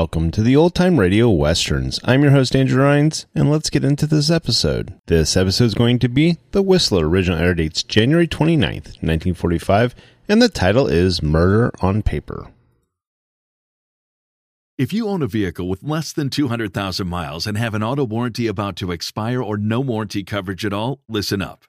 Welcome 0.00 0.30
to 0.30 0.42
the 0.42 0.54
Old 0.54 0.76
Time 0.76 1.00
Radio 1.00 1.28
Westerns. 1.28 1.98
I'm 2.04 2.22
your 2.22 2.30
host, 2.30 2.54
Andrew 2.54 2.84
Rhynes, 2.84 3.26
and 3.34 3.50
let's 3.50 3.68
get 3.68 3.82
into 3.84 4.06
this 4.06 4.30
episode. 4.30 4.94
This 5.06 5.36
episode 5.36 5.64
is 5.64 5.74
going 5.74 5.98
to 5.98 6.08
be 6.08 6.38
The 6.52 6.62
Whistler. 6.62 7.08
Original 7.08 7.40
air 7.40 7.52
dates 7.52 7.82
January 7.82 8.28
29th, 8.28 9.02
1945, 9.02 9.96
and 10.28 10.40
the 10.40 10.48
title 10.48 10.86
is 10.86 11.20
Murder 11.20 11.72
on 11.80 12.02
Paper. 12.02 12.46
If 14.78 14.92
you 14.92 15.08
own 15.08 15.20
a 15.20 15.26
vehicle 15.26 15.68
with 15.68 15.82
less 15.82 16.12
than 16.12 16.30
200,000 16.30 17.08
miles 17.08 17.48
and 17.48 17.58
have 17.58 17.74
an 17.74 17.82
auto 17.82 18.04
warranty 18.04 18.46
about 18.46 18.76
to 18.76 18.92
expire 18.92 19.42
or 19.42 19.56
no 19.56 19.80
warranty 19.80 20.22
coverage 20.22 20.64
at 20.64 20.72
all, 20.72 21.00
listen 21.08 21.42
up. 21.42 21.64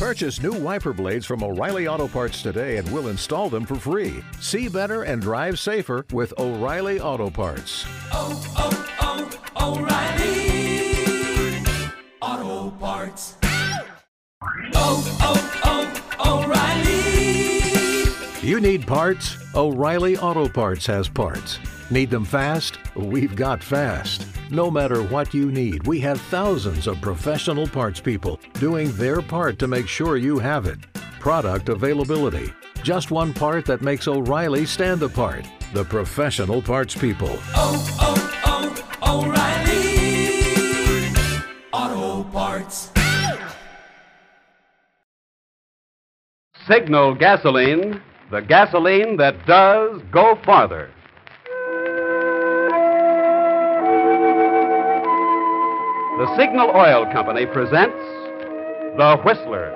Purchase 0.00 0.42
new 0.42 0.52
wiper 0.52 0.94
blades 0.94 1.26
from 1.26 1.44
O'Reilly 1.44 1.86
Auto 1.86 2.08
Parts 2.08 2.40
today 2.40 2.78
and 2.78 2.90
we'll 2.90 3.08
install 3.08 3.50
them 3.50 3.66
for 3.66 3.74
free. 3.74 4.24
See 4.40 4.66
better 4.66 5.02
and 5.02 5.20
drive 5.20 5.58
safer 5.58 6.06
with 6.10 6.32
O'Reilly 6.38 6.98
Auto 7.00 7.28
Parts. 7.28 7.84
oh, 8.10 8.42
oh, 8.56 9.28
oh, 9.58 9.76
O'Reilly 9.76 11.62
Auto 12.22 12.70
Parts. 12.78 13.34
Oh, 14.74 15.18
oh, 15.20 15.92
oh, 16.18 16.44
O'Reilly. 18.40 18.48
You 18.48 18.58
need 18.58 18.86
parts? 18.86 19.36
O'Reilly 19.54 20.16
Auto 20.16 20.48
Parts 20.48 20.86
has 20.86 21.10
parts. 21.10 21.58
Need 21.90 22.10
them 22.10 22.24
fast? 22.24 22.78
We've 22.94 23.34
got 23.34 23.64
fast. 23.64 24.24
No 24.48 24.70
matter 24.70 25.02
what 25.02 25.34
you 25.34 25.50
need, 25.50 25.88
we 25.88 25.98
have 26.00 26.20
thousands 26.20 26.86
of 26.86 27.00
professional 27.00 27.66
parts 27.66 28.00
people 28.00 28.38
doing 28.54 28.92
their 28.92 29.20
part 29.20 29.58
to 29.58 29.66
make 29.66 29.88
sure 29.88 30.16
you 30.16 30.38
have 30.38 30.66
it. 30.66 30.78
Product 31.18 31.68
availability. 31.68 32.52
Just 32.84 33.10
one 33.10 33.34
part 33.34 33.66
that 33.66 33.82
makes 33.82 34.06
O'Reilly 34.06 34.66
stand 34.66 35.02
apart. 35.02 35.48
The 35.74 35.84
professional 35.84 36.62
parts 36.62 36.94
people. 36.94 37.36
Oh, 37.56 37.84
oh, 38.00 38.72
oh, 39.02 39.24
O'Reilly 39.24 39.90
Auto 41.72 42.22
Parts. 42.30 42.92
Signal 46.68 47.16
gasoline, 47.16 48.00
the 48.30 48.42
gasoline 48.42 49.16
that 49.16 49.44
does 49.44 50.00
go 50.12 50.38
farther. 50.44 50.88
The 56.20 56.36
Signal 56.36 56.72
Oil 56.76 57.10
Company 57.10 57.46
presents 57.46 57.96
The 58.98 59.16
Whistler. 59.24 59.74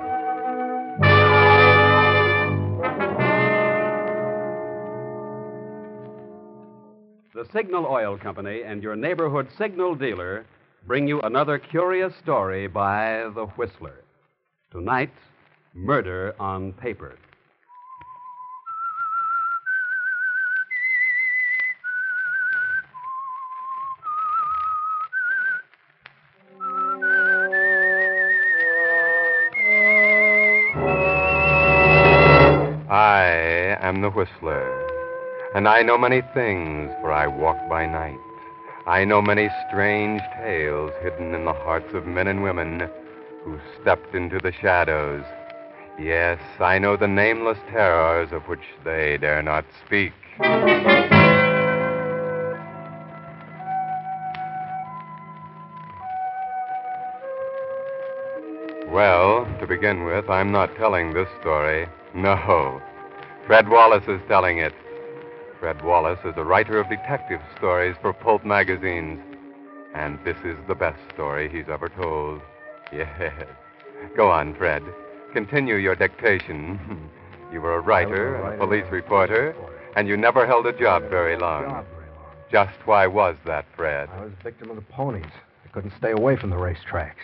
The 7.33 7.47
Signal 7.51 7.87
Oil 7.87 8.19
Company 8.19 8.61
and 8.63 8.83
your 8.83 8.95
neighborhood 8.95 9.49
signal 9.57 9.95
dealer 9.95 10.45
bring 10.87 11.09
you 11.09 11.23
another 11.23 11.59
curious 11.59 12.13
story 12.23 12.67
by 12.67 13.27
The 13.35 13.47
Whistler. 13.57 14.05
Tonight, 14.71 15.15
Murder 15.73 16.35
on 16.39 16.75
Paper. 16.75 17.17
Am 33.95 34.01
the 34.01 34.11
Whistler, 34.11 34.89
and 35.55 35.69
I 35.69 35.83
know 35.83 35.97
many 35.97 36.21
things, 36.35 36.91
for 37.01 37.13
I 37.13 37.29
walk 37.29 37.57
by 37.69 37.87
night. 37.87 38.19
I 38.89 39.05
know 39.05 39.23
many 39.23 39.49
strange 39.69 40.21
tales 40.39 40.91
hidden 41.01 41.33
in 41.33 41.45
the 41.45 41.53
hearts 41.53 41.95
of 41.95 42.05
men 42.05 42.27
and 42.27 42.43
women 42.43 42.91
who 43.45 43.61
stepped 43.81 44.17
into 44.17 44.41
the 44.41 44.51
shadows. 44.51 45.23
Yes, 45.97 46.41
I 46.59 46.81
know 46.81 46.97
the 46.97 47.07
nameless 47.07 47.59
terrors 47.71 48.33
of 48.33 48.43
which 48.49 48.65
they 48.83 49.17
dare 49.17 49.43
not 49.45 49.65
speak. 49.87 50.13
Well, 58.89 59.47
to 59.61 59.67
begin 59.69 60.03
with, 60.03 60.29
I'm 60.29 60.51
not 60.51 60.75
telling 60.75 61.15
this 61.15 61.29
story. 61.41 61.87
No. 62.13 62.83
Fred 63.47 63.69
Wallace 63.69 64.09
is 64.09 64.21
telling 64.27 64.59
it. 64.59 64.73
Fred 65.61 65.83
Wallace 65.85 66.19
is 66.25 66.35
a 66.37 66.45
writer 66.45 66.79
of 66.79 66.89
detective 66.89 67.41
stories 67.57 67.95
for 68.01 68.13
pulp 68.13 68.45
magazines. 68.45 69.21
And 69.95 70.19
this 70.25 70.37
is 70.45 70.57
the 70.67 70.75
best 70.75 70.99
story 71.13 71.49
he's 71.49 71.69
ever 71.69 71.89
told. 71.89 72.41
Yes. 72.93 73.33
Go 74.17 74.31
on, 74.31 74.55
Fred. 74.55 74.83
Continue 75.33 75.77
your 75.77 75.97
dictation. 75.97 77.11
You 77.53 77.61
were 77.61 77.77
a 77.77 77.81
writer, 77.81 78.35
and 78.35 78.55
a 78.55 78.59
police 78.59 78.87
reporter, 78.91 79.55
and 79.95 80.09
you 80.09 80.17
never 80.17 80.45
held 80.45 80.67
a 80.67 80.73
job 80.73 81.09
very 81.09 81.37
long. 81.37 81.85
Just 82.51 82.75
why 82.85 83.07
was 83.07 83.37
that, 83.47 83.65
Fred? 83.77 84.09
I 84.13 84.25
was 84.25 84.33
a 84.41 84.43
victim 84.43 84.71
of 84.71 84.77
the 84.77 84.83
ponies. 84.83 85.31
I 85.65 85.69
couldn't 85.69 85.93
stay 85.97 86.11
away 86.11 86.35
from 86.35 86.51
the 86.51 86.57
racetracks. 86.57 87.23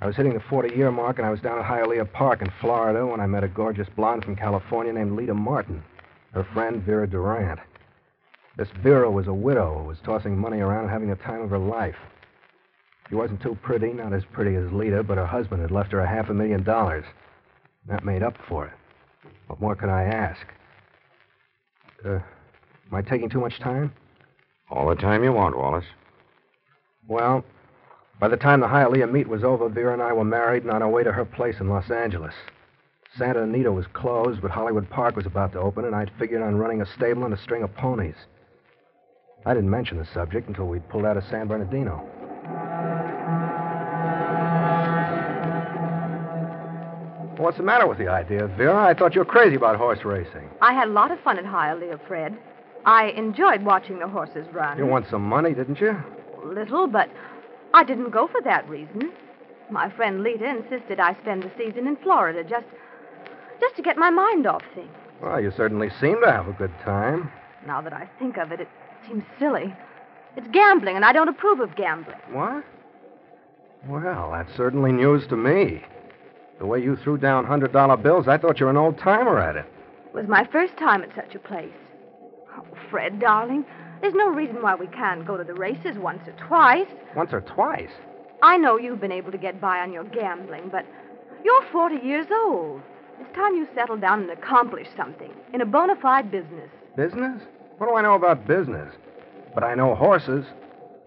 I 0.00 0.06
was 0.06 0.16
hitting 0.16 0.34
the 0.34 0.40
40 0.50 0.76
year 0.76 0.90
mark, 0.90 1.18
and 1.18 1.26
I 1.26 1.30
was 1.30 1.40
down 1.40 1.58
at 1.58 1.64
Hialeah 1.64 2.12
Park 2.12 2.42
in 2.42 2.52
Florida 2.60 3.06
when 3.06 3.20
I 3.20 3.26
met 3.26 3.44
a 3.44 3.48
gorgeous 3.48 3.88
blonde 3.96 4.24
from 4.24 4.36
California 4.36 4.92
named 4.92 5.12
Lita 5.16 5.32
Martin, 5.32 5.82
her 6.32 6.46
friend 6.52 6.82
Vera 6.82 7.06
Durant. 7.06 7.60
This 8.58 8.68
Vera 8.82 9.10
was 9.10 9.26
a 9.26 9.32
widow 9.32 9.78
who 9.78 9.84
was 9.84 9.98
tossing 10.04 10.36
money 10.36 10.60
around 10.60 10.84
and 10.84 10.90
having 10.90 11.08
the 11.08 11.16
time 11.16 11.40
of 11.40 11.50
her 11.50 11.58
life. 11.58 11.96
She 13.08 13.14
wasn't 13.14 13.40
too 13.40 13.56
pretty, 13.62 13.92
not 13.92 14.12
as 14.12 14.24
pretty 14.32 14.56
as 14.56 14.70
Lita, 14.72 15.02
but 15.02 15.18
her 15.18 15.26
husband 15.26 15.62
had 15.62 15.70
left 15.70 15.92
her 15.92 16.00
a 16.00 16.08
half 16.08 16.28
a 16.28 16.34
million 16.34 16.62
dollars. 16.62 17.04
That 17.88 18.04
made 18.04 18.22
up 18.22 18.36
for 18.48 18.66
it. 18.66 18.72
What 19.46 19.60
more 19.60 19.76
could 19.76 19.88
I 19.88 20.02
ask? 20.04 20.46
Uh, 22.04 22.14
am 22.14 22.92
I 22.92 23.02
taking 23.02 23.30
too 23.30 23.40
much 23.40 23.60
time? 23.60 23.92
All 24.70 24.88
the 24.88 24.96
time 24.96 25.22
you 25.22 25.32
want, 25.32 25.56
Wallace. 25.56 25.84
Well, 27.06 27.44
by 28.18 28.28
the 28.28 28.36
time 28.36 28.60
the 28.60 28.66
Hialeah 28.66 29.10
meet 29.10 29.28
was 29.28 29.44
over, 29.44 29.68
Vera 29.68 29.92
and 29.92 30.02
I 30.02 30.12
were 30.12 30.24
married 30.24 30.62
and 30.62 30.72
on 30.72 30.82
our 30.82 30.88
way 30.88 31.02
to 31.04 31.12
her 31.12 31.24
place 31.24 31.56
in 31.60 31.68
Los 31.68 31.90
Angeles. 31.90 32.34
Santa 33.16 33.42
Anita 33.42 33.72
was 33.72 33.86
closed, 33.92 34.42
but 34.42 34.50
Hollywood 34.50 34.88
Park 34.90 35.16
was 35.16 35.26
about 35.26 35.52
to 35.52 35.60
open, 35.60 35.84
and 35.84 35.94
I'd 35.94 36.10
figured 36.18 36.42
on 36.42 36.56
running 36.56 36.82
a 36.82 36.86
stable 36.86 37.24
and 37.24 37.32
a 37.32 37.38
string 37.38 37.62
of 37.62 37.74
ponies. 37.74 38.16
I 39.44 39.54
didn't 39.54 39.70
mention 39.70 39.98
the 39.98 40.06
subject 40.12 40.48
until 40.48 40.66
we'd 40.66 40.88
pulled 40.88 41.04
out 41.04 41.16
of 41.16 41.24
San 41.24 41.46
Bernardino. 41.46 42.04
What's 47.38 47.58
the 47.58 47.62
matter 47.62 47.86
with 47.86 47.98
the 47.98 48.08
idea, 48.08 48.46
Vera? 48.48 48.86
I 48.86 48.94
thought 48.94 49.14
you 49.14 49.20
were 49.20 49.26
crazy 49.26 49.56
about 49.56 49.76
horse 49.76 50.04
racing. 50.04 50.48
I 50.60 50.72
had 50.72 50.88
a 50.88 50.90
lot 50.90 51.10
of 51.10 51.20
fun 51.20 51.38
at 51.38 51.44
Hialeah, 51.44 52.00
Fred. 52.08 52.36
I 52.86 53.10
enjoyed 53.10 53.62
watching 53.62 53.98
the 53.98 54.08
horses 54.08 54.46
run. 54.52 54.78
You 54.78 54.86
won 54.86 55.06
some 55.10 55.22
money, 55.22 55.52
didn't 55.54 55.80
you? 55.80 55.96
Little, 56.44 56.86
but 56.86 57.08
I 57.76 57.84
didn't 57.84 58.08
go 58.08 58.26
for 58.26 58.40
that 58.40 58.66
reason. 58.70 59.12
My 59.70 59.90
friend 59.90 60.22
Lita 60.22 60.48
insisted 60.48 60.98
I 60.98 61.14
spend 61.20 61.42
the 61.42 61.50
season 61.58 61.86
in 61.86 61.96
Florida 61.96 62.42
just 62.42 62.64
just 63.60 63.76
to 63.76 63.82
get 63.82 63.98
my 63.98 64.08
mind 64.08 64.46
off 64.46 64.62
things. 64.74 64.88
Well, 65.22 65.42
you 65.42 65.52
certainly 65.54 65.90
seem 66.00 66.18
to 66.22 66.32
have 66.32 66.48
a 66.48 66.52
good 66.54 66.72
time. 66.82 67.30
Now 67.66 67.82
that 67.82 67.92
I 67.92 68.08
think 68.18 68.38
of 68.38 68.50
it, 68.50 68.60
it 68.60 68.68
seems 69.06 69.24
silly. 69.38 69.74
It's 70.36 70.48
gambling, 70.48 70.96
and 70.96 71.04
I 71.04 71.12
don't 71.12 71.28
approve 71.28 71.60
of 71.60 71.76
gambling. 71.76 72.18
What? 72.30 72.64
Well, 73.86 74.30
that's 74.32 74.54
certainly 74.56 74.92
news 74.92 75.26
to 75.28 75.36
me. 75.36 75.82
The 76.58 76.66
way 76.66 76.82
you 76.82 76.96
threw 76.96 77.18
down 77.18 77.44
$100 77.44 78.02
bills, 78.02 78.26
I 78.26 78.38
thought 78.38 78.58
you 78.58 78.66
were 78.66 78.70
an 78.70 78.78
old 78.78 78.98
timer 78.98 79.38
at 79.38 79.56
it. 79.56 79.66
It 80.06 80.14
was 80.14 80.28
my 80.28 80.46
first 80.46 80.76
time 80.78 81.02
at 81.02 81.14
such 81.14 81.34
a 81.34 81.38
place. 81.38 81.72
Oh, 82.56 82.64
Fred, 82.90 83.20
darling, 83.20 83.66
there's 84.00 84.14
no 84.14 84.28
reason 84.28 84.62
why 84.62 84.74
we 84.74 84.86
can't 84.88 85.26
go 85.26 85.36
to 85.36 85.44
the 85.44 85.54
races 85.54 85.96
once 85.98 86.26
or 86.26 86.32
twice. 86.32 86.88
Once 87.14 87.32
or 87.32 87.40
twice? 87.40 87.90
I 88.42 88.56
know 88.56 88.76
you've 88.76 89.00
been 89.00 89.12
able 89.12 89.32
to 89.32 89.38
get 89.38 89.60
by 89.60 89.80
on 89.80 89.92
your 89.92 90.04
gambling, 90.04 90.68
but 90.70 90.84
you're 91.44 91.64
40 91.72 92.06
years 92.06 92.26
old. 92.30 92.82
It's 93.20 93.34
time 93.34 93.54
you 93.54 93.66
settled 93.74 94.00
down 94.02 94.22
and 94.22 94.30
accomplished 94.30 94.90
something 94.96 95.32
in 95.54 95.60
a 95.62 95.66
bona 95.66 95.96
fide 95.96 96.30
business. 96.30 96.70
Business? 96.96 97.40
What 97.78 97.88
do 97.88 97.94
I 97.94 98.02
know 98.02 98.14
about 98.14 98.46
business? 98.46 98.92
But 99.54 99.64
I 99.64 99.74
know 99.74 99.94
horses, 99.94 100.44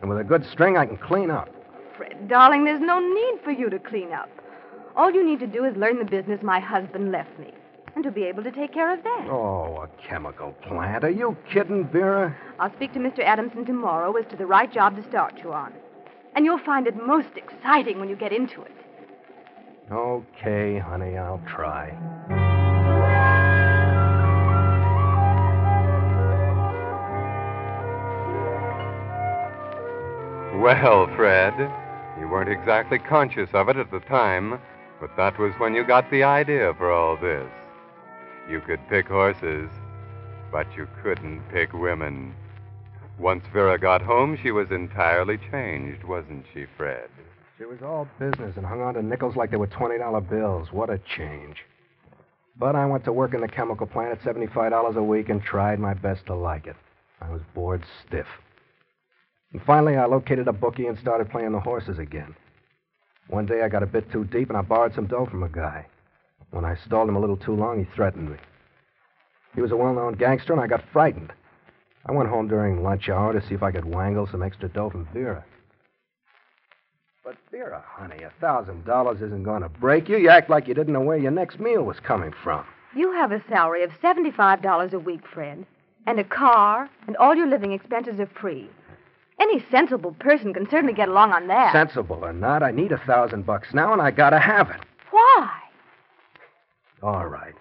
and 0.02 0.10
with 0.10 0.20
a 0.20 0.24
good 0.24 0.46
string, 0.46 0.78
I 0.78 0.86
can 0.86 0.98
clean 0.98 1.30
up. 1.30 1.50
Fred, 1.96 2.28
darling, 2.28 2.64
there's 2.64 2.82
no 2.82 3.00
need 3.00 3.44
for 3.44 3.52
you 3.52 3.70
to 3.70 3.78
clean 3.78 4.12
up. 4.12 4.30
All 4.96 5.12
you 5.12 5.24
need 5.26 5.40
to 5.40 5.48
do 5.48 5.66
is 5.66 5.76
learn 5.76 6.00
the 6.00 6.06
business 6.06 6.42
my 6.42 6.60
husband 6.60 7.12
left 7.12 7.38
me, 7.38 7.54
and 7.96 8.04
to 8.04 8.12
be 8.12 8.24
able 8.24 8.44
to 8.44 8.52
take 8.52 8.74
care 8.74 8.94
of 8.94 9.04
that. 9.04 9.28
Oh, 9.30 9.84
a 9.84 10.08
chemical 10.08 10.52
plant. 10.68 11.04
Are 11.04 11.10
you 11.10 11.36
kidding, 11.52 11.88
Vera? 11.88 12.36
I'll 12.60 12.74
speak 12.74 12.94
to 12.94 13.00
Mr. 13.00 13.20
Adamson 13.20 13.66
tomorrow 13.66 14.14
as 14.16 14.26
to 14.32 14.36
the 14.36 14.46
right 14.46 14.72
job 14.72 14.96
to 14.96 15.04
start 15.10 15.40
you 15.44 15.54
on. 15.54 15.74
And 16.36 16.46
you'll 16.46 16.60
find 16.60 16.88
it 16.88 16.96
most 16.96 17.36
exciting 17.36 18.00
when 18.00 18.10
you 18.10 18.16
get 18.16 18.32
into 18.32 18.62
it. 18.62 18.72
Okay, 19.92 20.78
honey, 20.78 21.18
I'll 21.18 21.42
try. 21.48 21.98
Well, 30.62 31.08
Fred, 31.16 31.54
you 32.20 32.28
weren't 32.28 32.50
exactly 32.50 33.00
conscious 33.00 33.50
of 33.54 33.70
it 33.70 33.78
at 33.78 33.92
the 33.92 34.02
time, 34.02 34.60
but 35.00 35.10
that 35.16 35.40
was 35.40 35.54
when 35.58 35.74
you 35.74 35.86
got 35.86 36.12
the 36.12 36.24
idea 36.24 36.74
for 36.78 36.92
all 36.92 37.16
this. 37.16 37.50
You 38.50 38.62
could 38.62 38.80
pick 38.90 39.08
horses, 39.08 39.70
but 40.52 40.66
you 40.76 40.88
couldn't 41.04 41.42
pick 41.52 41.72
women. 41.72 42.34
Once 43.20 43.44
Vera 43.54 43.78
got 43.78 44.02
home, 44.02 44.38
she 44.42 44.50
was 44.50 44.72
entirely 44.72 45.38
changed, 45.52 46.04
wasn't 46.04 46.46
she, 46.52 46.66
Fred? 46.76 47.10
She 47.60 47.66
was 47.66 47.84
all 47.84 48.08
business 48.18 48.58
and 48.58 48.66
hung 48.66 48.82
on 48.82 48.96
to 48.96 49.04
nickels 49.04 49.36
like 49.36 49.52
they 49.52 49.58
were 49.58 49.68
$20 49.68 50.30
bills. 50.30 50.70
What 50.72 50.90
a 50.90 51.00
change. 51.16 51.58
But 52.58 52.76
I 52.76 52.88
went 52.88 53.04
to 53.06 53.14
work 53.14 53.36
in 53.36 53.42
the 53.42 53.48
chemical 53.48 53.86
plant 53.86 54.14
at 54.14 54.22
$75 54.22 54.96
a 54.96 55.04
week 55.04 55.30
and 55.30 55.44
tried 55.44 55.80
my 55.80 55.94
best 55.94 56.26
to 56.26 56.34
like 56.34 56.66
it. 56.66 56.76
I 57.22 57.30
was 57.30 57.42
bored 57.54 57.84
stiff. 58.08 58.28
And 59.54 59.62
finally, 59.64 59.96
I 59.96 60.06
located 60.06 60.48
a 60.48 60.54
bookie 60.54 60.88
and 60.88 60.98
started 60.98 61.30
playing 61.30 61.52
the 61.52 61.60
horses 61.60 62.00
again. 62.00 62.36
One 63.28 63.46
day, 63.46 63.62
I 63.62 63.70
got 63.70 63.84
a 63.84 63.88
bit 63.88 64.12
too 64.12 64.24
deep 64.24 64.50
and 64.50 64.58
I 64.58 64.62
borrowed 64.62 64.96
some 64.96 65.06
dough 65.06 65.28
from 65.28 65.44
a 65.44 65.50
guy. 65.50 65.86
When 66.52 66.66
I 66.66 66.76
stalled 66.86 67.10
him 67.10 67.16
a 67.16 67.20
little 67.20 67.38
too 67.38 67.56
long, 67.56 67.80
he 67.80 67.96
threatened 67.96 68.32
me. 68.32 68.38
He 69.56 69.62
was 69.62 69.72
a 69.72 69.78
well 69.78 69.94
known 69.94 70.14
gangster, 70.14 70.54
and 70.54 70.62
I 70.62 70.68
got 70.68 70.84
frightened. 70.92 71.32
I 72.06 72.12
went 72.12 72.30
home 72.30 72.48
during 72.48 72.84
lunch 72.84 73.10
hour 73.10 73.34
to 73.34 73.46
see 73.48 73.54
if 73.56 73.64
I 73.64 73.72
could 73.72 73.86
wangle 73.86 74.28
some 74.28 74.42
extra 74.42 74.70
dough 74.70 74.90
from 74.90 75.08
Vera. 75.14 75.44
But, 77.24 77.36
Vera, 77.52 77.84
honey, 77.86 78.24
a 78.24 78.32
thousand 78.42 78.86
dollars 78.86 79.22
isn't 79.22 79.44
going 79.44 79.62
to 79.62 79.70
break 79.70 80.10
you. 80.10 80.18
You 80.18 80.30
act 80.30 80.50
like 80.50 80.68
you 80.68 80.74
didn't 80.74 80.94
know 80.94 81.02
where 81.02 81.18
your 81.18 81.32
next 81.32 81.60
meal 81.60 81.84
was 81.84 82.00
coming 82.00 82.34
from. 82.44 82.66
You 82.96 83.12
have 83.12 83.32
a 83.32 83.44
salary 83.48 83.84
of 83.84 83.92
$75 84.02 84.94
a 84.94 85.00
week, 85.00 85.22
Fred, 85.32 85.66
and 86.08 86.20
a 86.20 86.24
car, 86.24 86.90
and 87.06 87.16
all 87.18 87.36
your 87.36 87.46
living 87.48 87.72
expenses 87.72 88.20
are 88.20 88.26
free. 88.42 88.68
Any 89.40 89.64
sensible 89.70 90.14
person 90.20 90.54
can 90.54 90.68
certainly 90.70 90.94
get 90.94 91.10
along 91.10 91.32
on 91.32 91.48
that. 91.48 91.72
Sensible 91.72 92.26
or 92.26 92.34
not, 92.34 92.64
I 92.64 92.72
need 92.72 92.92
a 92.92 92.98
thousand 92.98 93.46
bucks 93.46 93.74
now, 93.74 93.94
and 93.94 94.02
I 94.02 94.10
gotta 94.12 94.40
have 94.40 94.70
it. 94.72 94.80
Why? 95.12 95.50
All 97.02 97.28
right. 97.28 97.54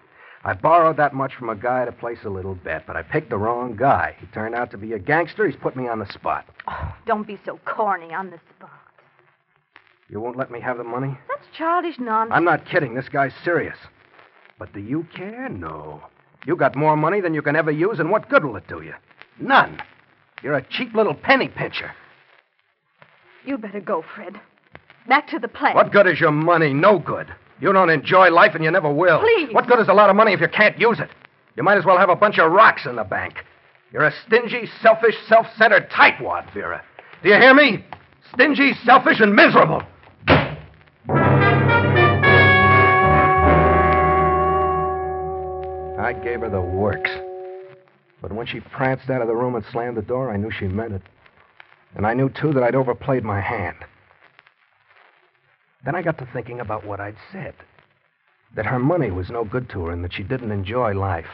I 0.43 0.53
borrowed 0.53 0.97
that 0.97 1.13
much 1.13 1.33
from 1.35 1.49
a 1.49 1.55
guy 1.55 1.85
to 1.85 1.91
place 1.91 2.19
a 2.23 2.29
little 2.29 2.55
bet, 2.55 2.87
but 2.87 2.95
I 2.95 3.01
picked 3.01 3.29
the 3.29 3.37
wrong 3.37 3.75
guy. 3.75 4.15
He 4.19 4.27
turned 4.27 4.55
out 4.55 4.71
to 4.71 4.77
be 4.77 4.93
a 4.93 4.99
gangster. 4.99 5.45
He's 5.45 5.59
put 5.59 5.75
me 5.75 5.87
on 5.87 5.99
the 5.99 6.11
spot. 6.11 6.45
Oh, 6.67 6.95
don't 7.05 7.27
be 7.27 7.37
so 7.45 7.59
corny 7.65 8.13
on 8.13 8.29
the 8.29 8.39
spot. 8.55 8.71
You 10.09 10.21
won't 10.21 10.37
let 10.37 10.49
me 10.49 10.59
have 10.61 10.77
the 10.77 10.83
money? 10.83 11.17
That's 11.27 11.45
childish 11.57 11.99
nonsense. 11.99 12.35
I'm 12.35 12.45
not 12.45 12.65
kidding. 12.65 12.95
This 12.95 13.09
guy's 13.09 13.33
serious. 13.43 13.77
But 14.57 14.73
do 14.73 14.79
you 14.79 15.05
care? 15.15 15.49
No. 15.49 16.01
You 16.45 16.55
got 16.55 16.75
more 16.75 16.95
money 16.95 17.21
than 17.21 17.33
you 17.33 17.41
can 17.41 17.55
ever 17.55 17.71
use, 17.71 17.99
and 17.99 18.09
what 18.09 18.29
good 18.29 18.45
will 18.45 18.55
it 18.55 18.67
do 18.67 18.81
you? 18.81 18.93
None. 19.39 19.81
You're 20.41 20.55
a 20.55 20.65
cheap 20.69 20.93
little 20.95 21.13
penny 21.13 21.49
pincher. 21.49 21.91
You'd 23.45 23.61
better 23.61 23.81
go, 23.81 24.03
Fred. 24.15 24.39
Back 25.07 25.27
to 25.29 25.39
the 25.39 25.47
plant. 25.47 25.75
What 25.75 25.91
good 25.91 26.07
is 26.07 26.19
your 26.19 26.31
money? 26.31 26.73
No 26.73 26.97
good. 26.97 27.27
You 27.61 27.73
don't 27.73 27.89
enjoy 27.89 28.29
life, 28.29 28.55
and 28.55 28.63
you 28.63 28.71
never 28.71 28.91
will. 28.91 29.19
Please. 29.19 29.53
What 29.53 29.67
good 29.67 29.79
is 29.79 29.89
a 29.89 29.93
lot 29.93 30.09
of 30.09 30.15
money 30.15 30.33
if 30.33 30.39
you 30.39 30.47
can't 30.47 30.79
use 30.79 30.99
it? 30.99 31.09
You 31.55 31.63
might 31.63 31.77
as 31.77 31.85
well 31.85 31.97
have 31.97 32.09
a 32.09 32.15
bunch 32.15 32.39
of 32.39 32.51
rocks 32.51 32.85
in 32.85 32.95
the 32.95 33.03
bank. 33.03 33.43
You're 33.91 34.05
a 34.05 34.13
stingy, 34.25 34.69
selfish, 34.81 35.15
self 35.27 35.47
centered 35.57 35.89
tightwad, 35.89 36.53
Vera. 36.53 36.83
Do 37.21 37.29
you 37.29 37.35
hear 37.35 37.53
me? 37.53 37.83
Stingy, 38.33 38.73
selfish, 38.85 39.19
and 39.19 39.35
miserable. 39.35 39.81
I 45.99 46.13
gave 46.23 46.41
her 46.41 46.49
the 46.49 46.61
works. 46.61 47.09
But 48.21 48.31
when 48.31 48.47
she 48.47 48.59
pranced 48.59 49.09
out 49.09 49.21
of 49.21 49.27
the 49.27 49.35
room 49.35 49.55
and 49.55 49.65
slammed 49.71 49.97
the 49.97 50.01
door, 50.01 50.31
I 50.31 50.37
knew 50.37 50.51
she 50.51 50.67
meant 50.67 50.93
it. 50.93 51.01
And 51.95 52.05
I 52.05 52.13
knew, 52.13 52.29
too, 52.29 52.53
that 52.53 52.63
I'd 52.63 52.75
overplayed 52.75 53.23
my 53.23 53.41
hand. 53.41 53.77
Then 55.85 55.95
I 55.95 56.01
got 56.01 56.17
to 56.17 56.27
thinking 56.31 56.59
about 56.59 56.85
what 56.85 56.99
I'd 56.99 57.15
said 57.31 57.55
that 58.55 58.65
her 58.65 58.79
money 58.79 59.11
was 59.11 59.29
no 59.29 59.43
good 59.45 59.69
to 59.69 59.85
her 59.85 59.91
and 59.91 60.03
that 60.03 60.13
she 60.13 60.23
didn't 60.23 60.51
enjoy 60.51 60.93
life. 60.93 61.29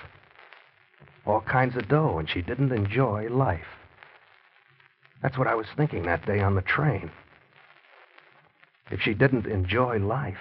All 1.25 1.41
kinds 1.41 1.75
of 1.75 1.87
dough, 1.87 2.19
and 2.19 2.29
she 2.29 2.41
didn't 2.41 2.71
enjoy 2.71 3.27
life. 3.29 3.65
That's 5.21 5.37
what 5.37 5.47
I 5.47 5.55
was 5.55 5.65
thinking 5.75 6.03
that 6.03 6.25
day 6.25 6.39
on 6.39 6.55
the 6.55 6.61
train. 6.61 7.09
If 8.91 9.01
she 9.01 9.15
didn't 9.15 9.47
enjoy 9.47 9.97
life, 9.97 10.37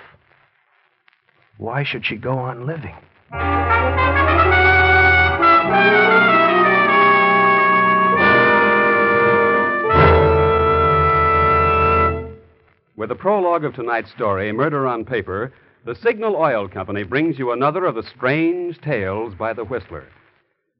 why 1.56 1.84
should 1.84 2.04
she 2.04 2.16
go 2.16 2.36
on 2.36 2.66
living? 2.66 2.96
With 12.96 13.08
the 13.08 13.16
prologue 13.16 13.64
of 13.64 13.74
tonight's 13.74 14.12
story, 14.12 14.52
Murder 14.52 14.86
on 14.86 15.04
Paper, 15.04 15.52
the 15.84 15.96
Signal 15.96 16.36
Oil 16.36 16.68
Company 16.68 17.02
brings 17.02 17.40
you 17.40 17.50
another 17.50 17.86
of 17.86 17.96
the 17.96 18.04
strange 18.04 18.80
tales 18.80 19.34
by 19.34 19.52
the 19.52 19.64
Whistler. 19.64 20.06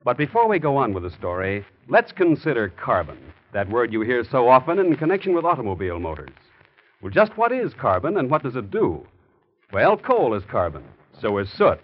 But 0.05 0.17
before 0.17 0.47
we 0.47 0.61
go 0.61 0.77
on 0.77 0.93
with 0.93 1.03
the 1.03 1.11
story, 1.11 1.67
let's 1.89 2.13
consider 2.13 2.69
carbon, 2.69 3.19
that 3.53 3.69
word 3.69 3.93
you 3.93 4.03
hear 4.03 4.23
so 4.23 4.49
often 4.49 4.79
in 4.79 4.95
connection 4.97 5.35
with 5.35 5.45
automobile 5.45 5.99
motors. 5.99 6.31
Well, 7.03 7.11
just 7.11 7.37
what 7.37 7.51
is 7.51 7.75
carbon 7.75 8.17
and 8.17 8.31
what 8.31 8.45
does 8.45 8.55
it 8.55 8.71
do? 8.71 9.05
Well, 9.73 9.97
coal 9.97 10.35
is 10.35 10.45
carbon, 10.45 10.85
so 11.21 11.39
is 11.39 11.51
soot. 11.51 11.81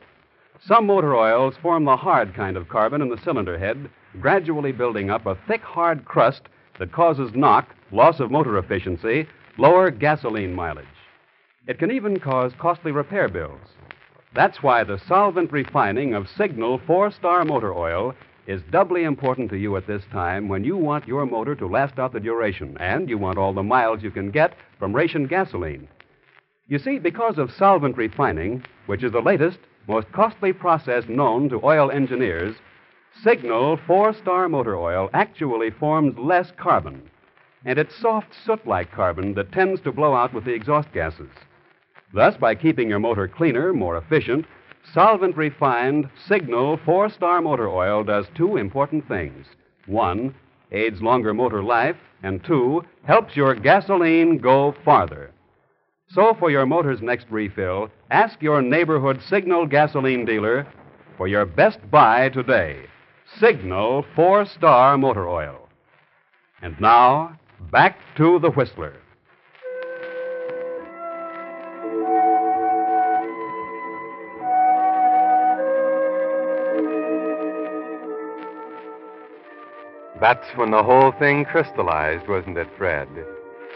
Some 0.65 0.87
motor 0.87 1.17
oils 1.17 1.57
form 1.61 1.85
the 1.85 1.97
hard 1.97 2.37
kind 2.37 2.57
of 2.57 2.69
carbon 2.69 3.03
in 3.03 3.09
the 3.09 3.21
cylinder 3.25 3.59
head, 3.59 3.91
gradually 4.21 4.71
building 4.71 5.11
up 5.11 5.27
a 5.27 5.37
thick, 5.49 5.63
hard 5.63 6.05
crust 6.05 6.43
that 6.79 6.93
causes 6.93 7.33
knock, 7.35 7.75
loss 7.91 8.21
of 8.21 8.31
motor 8.31 8.59
efficiency, 8.59 9.27
lower 9.59 9.91
gasoline 9.91 10.55
mileage. 10.55 10.87
It 11.67 11.79
can 11.79 11.91
even 11.91 12.19
cause 12.19 12.53
costly 12.59 12.93
repair 12.93 13.29
bills. 13.29 13.61
That's 14.35 14.63
why 14.63 14.85
the 14.85 14.99
solvent 15.09 15.53
refining 15.53 16.15
of 16.15 16.29
Signal 16.29 16.81
four 16.87 17.11
star 17.11 17.45
motor 17.45 17.75
oil 17.75 18.15
is 18.47 18.63
doubly 18.71 19.05
important 19.05 19.51
to 19.51 19.59
you 19.59 19.77
at 19.77 19.87
this 19.87 20.03
time 20.11 20.49
when 20.49 20.65
you 20.65 20.77
want 20.77 21.07
your 21.07 21.27
motor 21.27 21.55
to 21.55 21.67
last 21.67 21.99
out 21.99 22.13
the 22.13 22.21
duration 22.21 22.77
and 22.81 23.09
you 23.09 23.19
want 23.19 23.39
all 23.39 23.53
the 23.53 23.63
miles 23.63 24.03
you 24.03 24.11
can 24.11 24.31
get 24.31 24.55
from 24.79 24.95
ration 24.95 25.27
gasoline. 25.27 25.89
You 26.69 26.79
see, 26.79 26.99
because 26.99 27.39
of 27.39 27.53
solvent 27.53 27.97
refining, 27.97 28.65
which 28.87 29.03
is 29.03 29.13
the 29.13 29.21
latest, 29.21 29.59
most 29.89 30.11
costly 30.13 30.53
process 30.53 31.05
known 31.09 31.49
to 31.49 31.61
oil 31.65 31.91
engineers, 31.91 32.57
Signal 33.25 33.77
four 33.87 34.15
star 34.15 34.49
motor 34.49 34.77
oil 34.77 35.11
actually 35.13 35.71
forms 35.71 36.17
less 36.17 36.53
carbon, 36.57 37.03
and 37.65 37.79
it's 37.79 37.95
soft 38.01 38.29
soot 38.45 38.67
like 38.67 38.93
carbon 38.93 39.35
that 39.35 39.53
tends 39.53 39.81
to 39.83 39.93
blow 39.93 40.15
out 40.15 40.33
with 40.33 40.45
the 40.45 40.53
exhaust 40.53 40.93
gases. 40.93 41.31
Thus, 42.13 42.37
by 42.37 42.55
keeping 42.55 42.89
your 42.89 42.99
motor 42.99 43.29
cleaner, 43.29 43.73
more 43.73 43.97
efficient, 43.97 44.47
solvent 44.93 45.37
refined 45.37 46.09
Signal 46.27 46.79
four 46.85 47.09
star 47.09 47.41
motor 47.41 47.69
oil 47.69 48.03
does 48.03 48.27
two 48.35 48.57
important 48.57 49.07
things. 49.07 49.47
One, 49.87 50.35
aids 50.73 51.01
longer 51.03 51.35
motor 51.35 51.63
life, 51.63 51.97
and 52.23 52.43
two, 52.45 52.83
helps 53.05 53.37
your 53.37 53.55
gasoline 53.55 54.39
go 54.39 54.75
farther. 54.85 55.31
So, 56.09 56.35
for 56.39 56.51
your 56.51 56.67
motor's 56.67 57.01
next 57.01 57.27
refill, 57.31 57.89
ask 58.11 58.43
your 58.43 58.63
neighborhood 58.63 59.21
Signal 59.29 59.67
gasoline 59.67 60.25
dealer 60.25 60.67
for 61.17 61.29
your 61.29 61.47
best 61.47 61.79
buy 61.91 62.31
today 62.31 62.87
Signal 63.39 64.05
four 64.17 64.45
star 64.45 64.99
motor 64.99 65.29
oil. 65.29 65.69
And 66.63 66.79
now, 66.81 67.39
back 67.71 67.97
to 68.17 68.39
the 68.39 68.51
Whistler. 68.51 68.95
That's 80.21 80.55
when 80.57 80.71
the 80.71 80.83
whole 80.83 81.13
thing 81.13 81.47
crystallized, 81.47 82.29
wasn't 82.29 82.59
it, 82.59 82.69
Fred? 82.77 83.09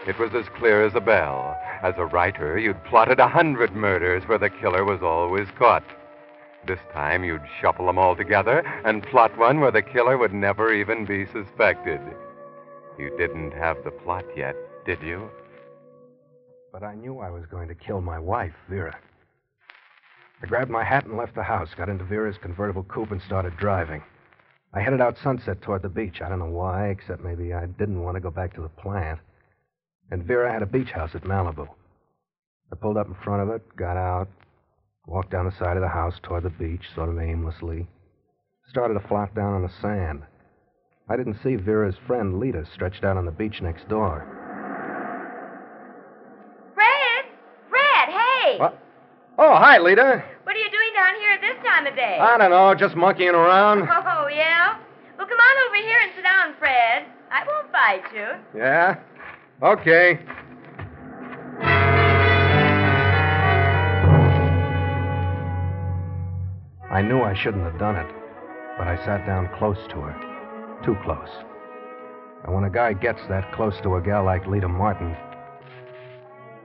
It 0.07 0.19
was 0.19 0.35
as 0.35 0.45
clear 0.49 0.85
as 0.85 0.93
a 0.93 1.01
bell. 1.01 1.57
As 1.81 1.95
a 1.97 2.05
writer, 2.05 2.59
you'd 2.59 2.83
plotted 2.83 3.19
a 3.19 3.27
hundred 3.27 3.75
murders 3.75 4.23
where 4.27 4.37
the 4.37 4.51
killer 4.51 4.85
was 4.85 5.01
always 5.01 5.47
caught. 5.57 5.83
This 6.67 6.79
time 6.93 7.23
you'd 7.23 7.41
shuffle 7.59 7.87
them 7.87 7.97
all 7.97 8.15
together 8.15 8.59
and 8.85 9.01
plot 9.03 9.35
one 9.37 9.59
where 9.59 9.71
the 9.71 9.81
killer 9.81 10.17
would 10.17 10.33
never 10.33 10.71
even 10.71 11.05
be 11.05 11.25
suspected. 11.25 11.99
You 12.97 13.15
didn't 13.17 13.51
have 13.51 13.83
the 13.83 13.91
plot 13.91 14.23
yet, 14.37 14.55
did 14.85 15.01
you? 15.01 15.29
But 16.71 16.83
I 16.83 16.95
knew 16.95 17.19
I 17.19 17.29
was 17.29 17.45
going 17.45 17.67
to 17.67 17.75
kill 17.75 17.99
my 17.99 18.17
wife, 18.17 18.53
Vera. 18.69 18.97
I 20.41 20.45
grabbed 20.47 20.71
my 20.71 20.83
hat 20.83 21.05
and 21.05 21.17
left 21.17 21.35
the 21.35 21.43
house, 21.43 21.69
got 21.75 21.89
into 21.89 22.05
Vera's 22.05 22.37
convertible 22.41 22.83
coupe, 22.83 23.11
and 23.11 23.21
started 23.21 23.57
driving. 23.57 24.01
I 24.73 24.81
headed 24.81 25.01
out 25.01 25.17
Sunset 25.21 25.61
toward 25.61 25.81
the 25.81 25.89
beach. 25.89 26.21
I 26.21 26.29
don't 26.29 26.39
know 26.39 26.45
why, 26.45 26.87
except 26.87 27.23
maybe 27.23 27.53
I 27.53 27.65
didn't 27.65 28.01
want 28.01 28.15
to 28.15 28.21
go 28.21 28.31
back 28.31 28.53
to 28.55 28.61
the 28.61 28.69
plant. 28.69 29.19
And 30.11 30.23
Vera 30.23 30.51
had 30.51 30.61
a 30.61 30.65
beach 30.65 30.91
house 30.91 31.15
at 31.15 31.23
Malibu. 31.23 31.67
I 32.71 32.75
pulled 32.75 32.97
up 32.97 33.07
in 33.07 33.15
front 33.15 33.41
of 33.41 33.49
it, 33.55 33.75
got 33.75 33.97
out, 33.97 34.27
walked 35.05 35.31
down 35.31 35.45
the 35.45 35.57
side 35.57 35.77
of 35.77 35.81
the 35.81 35.89
house 35.89 36.15
toward 36.23 36.43
the 36.43 36.49
beach, 36.49 36.83
sort 36.93 37.09
of 37.09 37.19
aimlessly. 37.19 37.87
Started 38.69 38.95
to 38.95 39.07
flop 39.07 39.35
down 39.35 39.53
on 39.53 39.63
the 39.63 39.71
sand. 39.81 40.23
I 41.07 41.15
didn't 41.15 41.37
see 41.43 41.55
Vera's 41.55 41.95
friend, 42.07 42.39
Lita, 42.39 42.65
stretched 42.73 43.03
out 43.03 43.15
on 43.15 43.25
the 43.25 43.31
beach 43.31 43.61
next 43.61 43.87
door. 43.87 44.25
Fred! 46.73 47.25
Fred, 47.69 48.09
hey! 48.09 48.57
What? 48.57 48.81
Oh, 49.37 49.55
hi, 49.55 49.77
Lita. 49.77 50.23
What 50.43 50.55
are 50.55 50.59
you 50.59 50.71
doing 50.71 50.93
down 50.95 51.13
here 51.19 51.31
at 51.33 51.41
this 51.41 51.63
time 51.63 51.85
of 51.85 51.95
day? 51.95 52.17
I 52.19 52.39
don't 52.39 52.49
know, 52.49 52.73
just 52.73 52.95
monkeying 52.95 53.35
around. 53.35 53.87
Oh, 54.17 54.27
yeah? 54.27 54.79
Well, 55.19 55.27
come 55.27 55.37
on 55.37 55.67
over 55.67 55.75
here 55.87 55.99
and 55.99 56.11
sit 56.15 56.23
down, 56.23 56.55
Fred. 56.57 57.05
I 57.29 57.43
won't 57.45 57.71
bite 57.71 58.03
you. 58.11 58.59
Yeah? 58.59 58.97
Okay. 59.61 60.19
I 66.89 67.01
knew 67.03 67.21
I 67.21 67.35
shouldn't 67.35 67.63
have 67.63 67.77
done 67.77 67.95
it, 67.95 68.07
but 68.79 68.87
I 68.87 68.95
sat 69.05 69.27
down 69.27 69.49
close 69.59 69.77
to 69.89 70.01
her. 70.01 70.34
Too 70.85 70.95
close. 71.03 71.29
And 72.43 72.53
when 72.53 72.63
a 72.63 72.69
guy 72.69 72.93
gets 72.93 73.21
that 73.27 73.51
close 73.53 73.73
to 73.81 73.95
a 73.95 74.01
gal 74.01 74.23
like 74.23 74.45
Lita 74.45 74.67
Martin, 74.67 75.15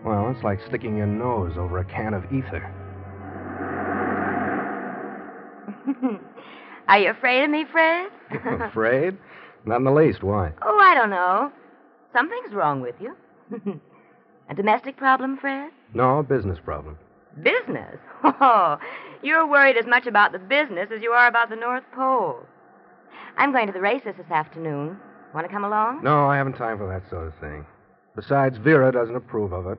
well, 0.05 0.31
it's 0.31 0.45
like 0.45 0.61
sticking 0.69 0.97
your 0.97 1.07
nose 1.07 1.55
over 1.57 1.79
a 1.79 1.85
can 1.85 2.13
of 2.13 2.25
ether. 2.27 2.63
Are 6.89 6.99
you 6.99 7.11
afraid 7.11 7.45
of 7.45 7.51
me, 7.51 7.65
Fred? 7.71 8.11
Afraid? 8.61 9.17
Not 9.65 9.77
in 9.77 9.85
the 9.85 9.91
least. 9.93 10.23
Why? 10.23 10.53
oh, 10.63 10.79
I 10.79 10.95
don't 10.95 11.11
know. 11.11 11.51
Something's 12.13 12.53
wrong 12.53 12.81
with 12.81 12.97
you. 13.01 13.15
A 14.51 14.55
domestic 14.55 14.97
problem, 14.97 15.39
Fred? 15.39 15.71
No, 15.95 16.19
a 16.19 16.23
business 16.23 16.59
problem. 16.65 16.99
Business? 17.43 17.97
Oh, 18.25 18.79
you're 19.23 19.47
worried 19.47 19.77
as 19.77 19.87
much 19.87 20.07
about 20.07 20.33
the 20.33 20.39
business 20.39 20.89
as 20.95 21.03
you 21.03 21.11
are 21.13 21.29
about 21.29 21.51
the 21.51 21.57
North 21.57 21.85
Pole. 21.95 22.45
I'm 23.41 23.53
going 23.53 23.67
to 23.69 23.73
the 23.73 23.81
races 23.81 24.15
this 24.19 24.31
afternoon. 24.31 24.99
Want 25.35 25.47
to 25.47 25.53
come 25.53 25.65
along? 25.65 26.03
No, 26.05 26.27
I 26.27 26.37
haven't 26.37 26.55
time 26.59 26.77
for 26.77 26.87
that 26.89 27.09
sort 27.09 27.27
of 27.27 27.33
thing. 27.41 27.65
Besides, 28.15 28.59
Vera 28.59 28.93
doesn't 28.93 29.17
approve 29.17 29.53
of 29.55 29.67
it. 29.67 29.79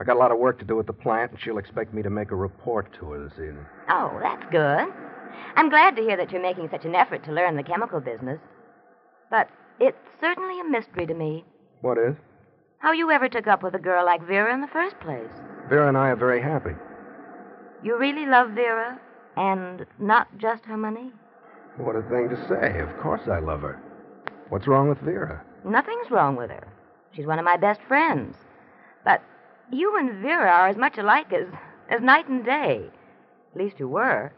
I 0.00 0.04
got 0.04 0.14
a 0.14 0.18
lot 0.20 0.30
of 0.30 0.38
work 0.38 0.60
to 0.60 0.64
do 0.64 0.78
at 0.78 0.86
the 0.86 0.92
plant, 0.92 1.32
and 1.32 1.40
she'll 1.40 1.58
expect 1.58 1.92
me 1.92 2.02
to 2.02 2.10
make 2.10 2.30
a 2.30 2.36
report 2.36 2.92
to 3.00 3.10
her 3.10 3.24
this 3.24 3.32
evening. 3.32 3.66
Oh, 3.90 4.16
that's 4.22 4.44
good. 4.52 4.86
I'm 5.56 5.70
glad 5.70 5.96
to 5.96 6.02
hear 6.02 6.16
that 6.16 6.30
you're 6.30 6.40
making 6.40 6.68
such 6.70 6.84
an 6.84 6.94
effort 6.94 7.24
to 7.24 7.32
learn 7.32 7.56
the 7.56 7.64
chemical 7.64 7.98
business. 8.00 8.38
But 9.28 9.48
it's 9.80 9.98
certainly 10.20 10.60
a 10.60 10.64
mystery 10.64 11.06
to 11.06 11.14
me 11.14 11.44
What 11.80 11.98
is? 11.98 12.14
how 12.80 12.92
you 12.92 13.10
ever 13.10 13.28
took 13.28 13.48
up 13.48 13.64
with 13.64 13.74
a 13.74 13.78
girl 13.80 14.04
like 14.06 14.24
Vera 14.24 14.54
in 14.54 14.60
the 14.60 14.68
first 14.68 15.00
place. 15.00 15.30
Vera 15.68 15.88
and 15.88 15.96
I 15.98 16.10
are 16.10 16.16
very 16.16 16.40
happy. 16.40 16.76
You 17.82 17.98
really 17.98 18.24
love 18.24 18.50
Vera, 18.50 19.00
and 19.36 19.84
not 19.98 20.28
just 20.38 20.64
her 20.66 20.76
money? 20.76 21.10
What 21.78 21.94
a 21.94 22.02
thing 22.02 22.28
to 22.28 22.48
say. 22.48 22.80
Of 22.80 22.96
course 23.00 23.22
I 23.30 23.38
love 23.38 23.60
her. 23.60 23.80
What's 24.48 24.66
wrong 24.66 24.88
with 24.88 24.98
Vera? 24.98 25.44
Nothing's 25.64 26.10
wrong 26.10 26.34
with 26.36 26.50
her. 26.50 26.66
She's 27.12 27.26
one 27.26 27.38
of 27.38 27.44
my 27.44 27.56
best 27.56 27.80
friends. 27.86 28.36
But 29.04 29.22
you 29.70 29.96
and 29.96 30.20
Vera 30.20 30.50
are 30.50 30.68
as 30.68 30.76
much 30.76 30.98
alike 30.98 31.32
as, 31.32 31.46
as 31.88 32.02
night 32.02 32.28
and 32.28 32.44
day. 32.44 32.90
At 33.54 33.60
least 33.60 33.78
you 33.78 33.88
were. 33.88 34.32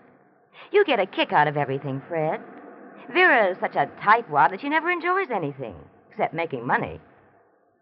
You 0.70 0.84
get 0.84 1.00
a 1.00 1.06
kick 1.06 1.32
out 1.32 1.48
of 1.48 1.56
everything, 1.56 2.02
Fred. 2.08 2.40
Vera 3.12 3.50
is 3.50 3.58
such 3.58 3.74
a 3.74 3.90
tightwad 4.02 4.50
that 4.50 4.60
she 4.60 4.68
never 4.68 4.90
enjoys 4.90 5.30
anything, 5.30 5.76
except 6.10 6.34
making 6.34 6.66
money. 6.66 7.00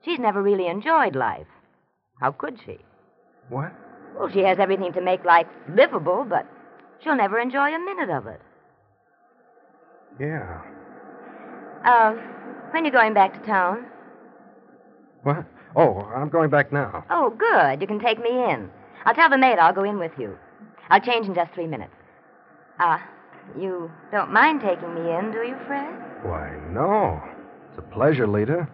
She's 0.04 0.18
never 0.18 0.42
really 0.42 0.68
enjoyed 0.68 1.16
life. 1.16 1.46
How 2.20 2.30
could 2.30 2.58
she? 2.64 2.78
What? 3.48 3.72
Well, 4.16 4.30
she 4.30 4.40
has 4.40 4.58
everything 4.58 4.92
to 4.92 5.00
make 5.00 5.24
life 5.24 5.46
livable, 5.68 6.24
but 6.28 6.46
she'll 7.02 7.16
never 7.16 7.38
enjoy 7.38 7.74
a 7.74 7.78
minute 7.78 8.10
of 8.10 8.26
it. 8.26 8.40
Yeah. 10.20 10.60
Uh, 11.84 12.12
when 12.72 12.82
are 12.82 12.86
you 12.86 12.92
going 12.92 13.14
back 13.14 13.34
to 13.40 13.46
town? 13.46 13.86
What? 15.22 15.44
Oh, 15.76 16.00
I'm 16.14 16.28
going 16.28 16.50
back 16.50 16.72
now. 16.72 17.04
Oh, 17.10 17.30
good. 17.30 17.80
You 17.80 17.86
can 17.86 18.00
take 18.00 18.18
me 18.20 18.30
in. 18.30 18.70
I'll 19.04 19.14
tell 19.14 19.30
the 19.30 19.38
maid 19.38 19.58
I'll 19.58 19.72
go 19.72 19.84
in 19.84 19.98
with 19.98 20.12
you. 20.18 20.36
I'll 20.90 21.00
change 21.00 21.26
in 21.26 21.34
just 21.34 21.52
three 21.52 21.66
minutes. 21.66 21.92
Ah, 22.78 23.06
you 23.58 23.90
don't 24.10 24.32
mind 24.32 24.60
taking 24.60 24.94
me 24.94 25.00
in, 25.12 25.30
do 25.32 25.38
you, 25.38 25.56
Fred? 25.66 25.94
Why, 26.22 26.50
no. 26.70 27.22
It's 27.70 27.78
a 27.78 27.82
pleasure, 27.82 28.26
Lita. 28.26 28.68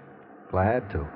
Glad 0.51 0.89
to. 0.91 1.07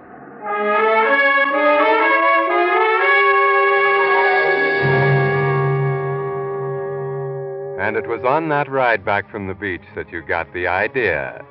And 7.79 7.97
it 7.97 8.09
was 8.09 8.25
on 8.25 8.49
that 8.49 8.69
ride 8.69 9.05
back 9.05 9.31
from 9.31 9.47
the 9.47 9.55
beach 9.55 9.85
that 9.95 10.11
you 10.11 10.21
got 10.21 10.53
the 10.53 10.67
idea, 10.67 11.45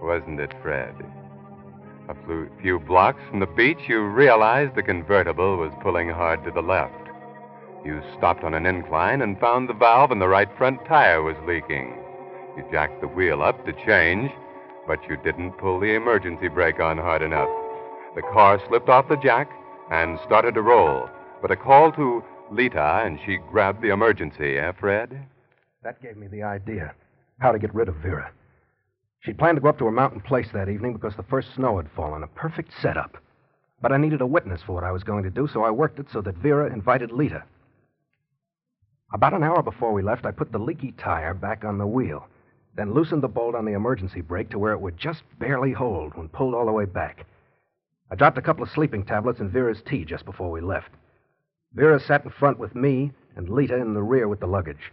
wasn't 0.00 0.38
it, 0.38 0.54
Fred? 0.62 0.94
A 2.08 2.14
few 2.62 2.78
blocks 2.78 3.20
from 3.28 3.40
the 3.40 3.46
beach, 3.46 3.80
you 3.88 4.06
realized 4.06 4.76
the 4.76 4.82
convertible 4.82 5.56
was 5.56 5.72
pulling 5.82 6.08
hard 6.08 6.44
to 6.44 6.52
the 6.52 6.62
left. 6.62 6.94
You 7.84 8.00
stopped 8.16 8.44
on 8.44 8.54
an 8.54 8.64
incline 8.64 9.22
and 9.22 9.40
found 9.40 9.68
the 9.68 9.74
valve 9.74 10.12
in 10.12 10.20
the 10.20 10.28
right 10.28 10.48
front 10.56 10.84
tire 10.86 11.20
was 11.20 11.36
leaking. 11.46 11.98
You 12.56 12.64
jacked 12.70 13.00
the 13.00 13.08
wheel 13.08 13.42
up 13.42 13.66
to 13.66 13.72
change, 13.84 14.30
but 14.86 15.00
you 15.08 15.16
didn't 15.16 15.58
pull 15.58 15.80
the 15.80 15.94
emergency 15.94 16.46
brake 16.46 16.78
on 16.78 16.96
hard 16.96 17.22
enough. 17.22 17.50
The 18.14 18.22
car 18.22 18.60
slipped 18.68 18.88
off 18.88 19.08
the 19.08 19.16
jack 19.16 19.50
and 19.90 20.20
started 20.24 20.54
to 20.54 20.62
roll. 20.62 21.10
But 21.42 21.50
a 21.50 21.56
call 21.56 21.90
to 21.92 22.22
Lita, 22.52 23.02
and 23.04 23.18
she 23.26 23.38
grabbed 23.50 23.82
the 23.82 23.90
emergency, 23.90 24.56
eh, 24.56 24.72
Fred? 24.78 25.26
That 25.82 26.02
gave 26.02 26.18
me 26.18 26.26
the 26.26 26.42
idea 26.42 26.94
how 27.38 27.52
to 27.52 27.58
get 27.58 27.74
rid 27.74 27.88
of 27.88 27.96
Vera. 27.96 28.30
She'd 29.20 29.38
planned 29.38 29.56
to 29.56 29.62
go 29.62 29.70
up 29.70 29.78
to 29.78 29.86
her 29.86 29.90
mountain 29.90 30.20
place 30.20 30.48
that 30.52 30.68
evening 30.68 30.92
because 30.92 31.16
the 31.16 31.22
first 31.22 31.54
snow 31.54 31.78
had 31.78 31.90
fallen. 31.96 32.22
A 32.22 32.26
perfect 32.26 32.72
setup. 32.82 33.16
But 33.80 33.90
I 33.90 33.96
needed 33.96 34.20
a 34.20 34.26
witness 34.26 34.62
for 34.62 34.74
what 34.74 34.84
I 34.84 34.92
was 34.92 35.04
going 35.04 35.24
to 35.24 35.30
do, 35.30 35.48
so 35.48 35.62
I 35.62 35.70
worked 35.70 35.98
it 35.98 36.10
so 36.12 36.20
that 36.20 36.36
Vera 36.36 36.70
invited 36.70 37.12
Lita. 37.12 37.44
About 39.14 39.32
an 39.32 39.42
hour 39.42 39.62
before 39.62 39.94
we 39.94 40.02
left, 40.02 40.26
I 40.26 40.32
put 40.32 40.52
the 40.52 40.58
leaky 40.58 40.92
tire 40.92 41.32
back 41.32 41.64
on 41.64 41.78
the 41.78 41.86
wheel, 41.86 42.26
then 42.76 42.92
loosened 42.92 43.22
the 43.22 43.28
bolt 43.28 43.54
on 43.54 43.64
the 43.64 43.72
emergency 43.72 44.20
brake 44.20 44.50
to 44.50 44.58
where 44.58 44.74
it 44.74 44.80
would 44.80 44.98
just 44.98 45.22
barely 45.38 45.72
hold 45.72 46.14
when 46.14 46.28
pulled 46.28 46.54
all 46.54 46.66
the 46.66 46.72
way 46.72 46.84
back. 46.84 47.24
I 48.10 48.16
dropped 48.16 48.36
a 48.36 48.42
couple 48.42 48.62
of 48.62 48.70
sleeping 48.70 49.04
tablets 49.04 49.40
in 49.40 49.48
Vera's 49.48 49.82
tea 49.86 50.04
just 50.04 50.26
before 50.26 50.50
we 50.50 50.60
left. 50.60 50.90
Vera 51.72 51.98
sat 51.98 52.24
in 52.24 52.30
front 52.30 52.58
with 52.58 52.74
me, 52.74 53.12
and 53.34 53.48
Lita 53.48 53.76
in 53.76 53.94
the 53.94 54.02
rear 54.02 54.28
with 54.28 54.40
the 54.40 54.46
luggage. 54.46 54.92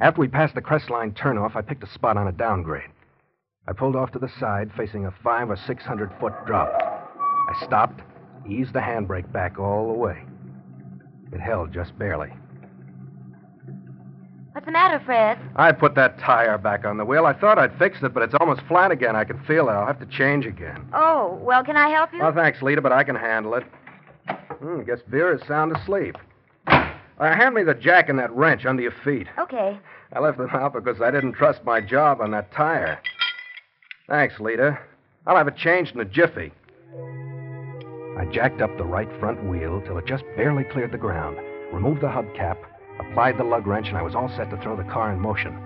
After 0.00 0.20
we 0.20 0.28
passed 0.28 0.54
the 0.54 0.62
Crestline 0.62 1.14
turnoff, 1.14 1.54
I 1.56 1.62
picked 1.62 1.82
a 1.84 1.86
spot 1.92 2.16
on 2.16 2.26
a 2.26 2.32
downgrade. 2.32 2.90
I 3.68 3.72
pulled 3.72 3.96
off 3.96 4.12
to 4.12 4.18
the 4.18 4.28
side, 4.40 4.70
facing 4.76 5.06
a 5.06 5.14
five 5.22 5.48
or 5.50 5.56
six 5.56 5.84
hundred 5.84 6.12
foot 6.20 6.32
drop. 6.46 6.72
I 6.78 7.64
stopped, 7.64 8.00
eased 8.48 8.72
the 8.74 8.80
handbrake 8.80 9.30
back 9.32 9.58
all 9.58 9.86
the 9.86 9.98
way. 9.98 10.22
It 11.32 11.40
held 11.40 11.72
just 11.72 11.96
barely. 11.98 12.30
What's 14.52 14.66
the 14.66 14.72
matter, 14.72 15.02
Fred? 15.04 15.38
I 15.56 15.72
put 15.72 15.94
that 15.96 16.18
tire 16.18 16.58
back 16.58 16.84
on 16.84 16.96
the 16.96 17.04
wheel. 17.04 17.26
I 17.26 17.32
thought 17.32 17.58
I'd 17.58 17.76
fixed 17.78 18.02
it, 18.02 18.14
but 18.14 18.22
it's 18.22 18.34
almost 18.38 18.60
flat 18.68 18.92
again. 18.92 19.16
I 19.16 19.24
can 19.24 19.42
feel 19.44 19.68
it. 19.68 19.72
I'll 19.72 19.86
have 19.86 19.98
to 19.98 20.06
change 20.06 20.46
again. 20.46 20.86
Oh, 20.92 21.38
well, 21.42 21.64
can 21.64 21.76
I 21.76 21.88
help 21.88 22.12
you? 22.12 22.20
Oh, 22.22 22.32
thanks, 22.32 22.62
Lita, 22.62 22.80
but 22.80 22.92
I 22.92 23.02
can 23.02 23.16
handle 23.16 23.54
it. 23.54 23.64
Hmm, 24.28 24.82
guess 24.82 25.00
Vera's 25.08 25.42
sound 25.48 25.76
asleep. 25.76 26.16
Uh, 27.18 27.34
hand 27.34 27.54
me 27.54 27.62
the 27.62 27.74
jack 27.74 28.08
and 28.08 28.18
that 28.18 28.34
wrench 28.34 28.66
under 28.66 28.82
your 28.82 28.94
feet. 29.04 29.28
Okay. 29.38 29.78
I 30.12 30.18
left 30.18 30.38
them 30.38 30.50
out 30.50 30.72
because 30.72 31.00
I 31.00 31.10
didn't 31.10 31.32
trust 31.34 31.64
my 31.64 31.80
job 31.80 32.20
on 32.20 32.30
that 32.32 32.52
tire. 32.52 33.00
Thanks, 34.08 34.38
Lita. 34.40 34.78
I'll 35.26 35.36
have 35.36 35.48
it 35.48 35.56
changed 35.56 35.94
in 35.94 36.00
a 36.00 36.04
jiffy. 36.04 36.52
I 38.18 38.26
jacked 38.26 38.60
up 38.60 38.76
the 38.76 38.84
right 38.84 39.08
front 39.18 39.44
wheel 39.48 39.80
till 39.84 39.98
it 39.98 40.06
just 40.06 40.24
barely 40.36 40.64
cleared 40.64 40.92
the 40.92 40.98
ground, 40.98 41.38
removed 41.72 42.00
the 42.00 42.08
hubcap, 42.08 42.58
applied 43.00 43.38
the 43.38 43.44
lug 43.44 43.66
wrench, 43.66 43.88
and 43.88 43.96
I 43.96 44.02
was 44.02 44.14
all 44.14 44.28
set 44.36 44.50
to 44.50 44.56
throw 44.62 44.76
the 44.76 44.84
car 44.84 45.12
in 45.12 45.18
motion. 45.18 45.56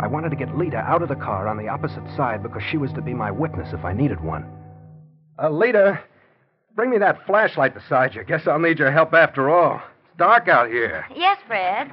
I 0.00 0.06
wanted 0.06 0.30
to 0.30 0.36
get 0.36 0.56
Lita 0.56 0.78
out 0.78 1.02
of 1.02 1.08
the 1.08 1.16
car 1.16 1.48
on 1.48 1.56
the 1.56 1.68
opposite 1.68 2.04
side 2.16 2.42
because 2.42 2.62
she 2.70 2.76
was 2.76 2.92
to 2.92 3.02
be 3.02 3.12
my 3.14 3.30
witness 3.30 3.72
if 3.72 3.84
I 3.84 3.92
needed 3.92 4.20
one. 4.20 4.46
Uh, 5.42 5.50
Lita, 5.50 6.00
bring 6.74 6.90
me 6.90 6.98
that 6.98 7.26
flashlight 7.26 7.74
beside 7.74 8.14
you. 8.14 8.24
Guess 8.24 8.46
I'll 8.46 8.58
need 8.58 8.78
your 8.78 8.92
help 8.92 9.12
after 9.14 9.50
all. 9.50 9.82
It's 10.20 10.26
dark 10.26 10.48
out 10.48 10.68
here. 10.68 11.06
Yes, 11.16 11.38
Fred. 11.46 11.90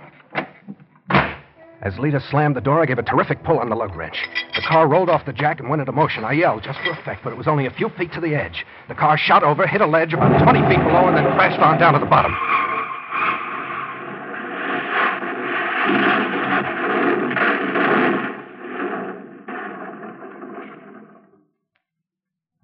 As 1.81 1.97
Lita 1.97 2.19
slammed 2.29 2.57
the 2.57 2.61
door, 2.61 2.81
I 2.81 2.85
gave 2.85 2.97
a 2.97 3.03
terrific 3.03 3.41
pull 3.45 3.59
on 3.59 3.69
the 3.69 3.75
lug 3.77 3.95
wrench. 3.95 4.17
The 4.53 4.63
car 4.67 4.85
rolled 4.85 5.09
off 5.09 5.25
the 5.25 5.31
jack 5.31 5.61
and 5.61 5.69
went 5.69 5.79
into 5.79 5.93
motion. 5.93 6.25
I 6.25 6.33
yelled 6.33 6.61
just 6.61 6.77
for 6.79 6.91
effect, 6.91 7.23
but 7.23 7.31
it 7.31 7.37
was 7.37 7.47
only 7.47 7.67
a 7.67 7.71
few 7.71 7.87
feet 7.97 8.11
to 8.11 8.19
the 8.19 8.35
edge. 8.35 8.65
The 8.89 8.95
car 8.95 9.17
shot 9.17 9.43
over, 9.43 9.65
hit 9.65 9.79
a 9.79 9.87
ledge 9.87 10.11
about 10.11 10.43
20 10.43 10.59
feet 10.67 10.83
below, 10.83 11.07
and 11.07 11.15
then 11.15 11.23
crashed 11.37 11.61
on 11.61 11.79
down 11.79 11.93
to 11.93 11.99
the 11.99 12.05
bottom. 12.05 12.33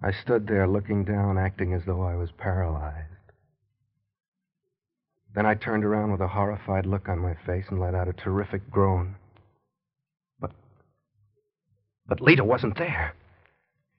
I 0.03 0.12
stood 0.24 0.46
there 0.46 0.67
looking 0.67 1.05
down, 1.05 1.38
acting 1.38 1.74
as 1.74 1.84
though 1.86 2.01
I 2.01 2.15
was 2.15 2.32
paralyzed. 2.38 3.12
Then 5.36 5.46
I 5.48 5.56
turned 5.56 5.84
around 5.84 6.12
with 6.12 6.22
a 6.22 6.28
horrified 6.28 6.86
look 6.86 7.10
on 7.10 7.18
my 7.20 7.36
face 7.46 7.66
and 7.70 7.80
let 7.80 7.96
out 7.96 8.08
a 8.08 8.13
terrific 8.13 8.70
groan. 8.70 9.16
But. 10.40 10.52
But 12.08 12.22
Lita 12.22 12.44
wasn't 12.44 12.78
there. 12.78 13.16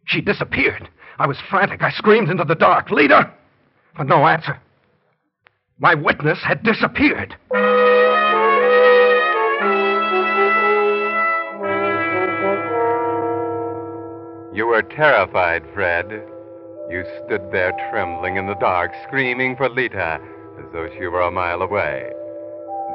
She 0.06 0.20
disappeared. 0.20 0.88
I 1.18 1.26
was 1.26 1.38
frantic. 1.50 1.82
I 1.82 1.90
screamed 1.90 2.30
into 2.30 2.44
the 2.44 2.54
dark, 2.54 2.90
Lita! 2.90 3.32
But 3.96 4.06
no 4.06 4.26
answer. 4.26 4.60
My 5.78 5.94
witness 5.94 6.38
had 6.42 6.62
disappeared. 6.62 7.34
You 14.54 14.66
were 14.68 14.82
terrified, 14.82 15.64
Fred. 15.74 16.06
You 16.90 17.04
stood 17.24 17.50
there 17.50 17.72
trembling 17.90 18.36
in 18.36 18.46
the 18.46 18.54
dark, 18.54 18.92
screaming 19.08 19.56
for 19.56 19.68
Lita 19.68 20.20
as 20.58 20.64
though 20.72 20.88
she 20.98 21.06
were 21.06 21.22
a 21.22 21.30
mile 21.30 21.62
away. 21.62 22.10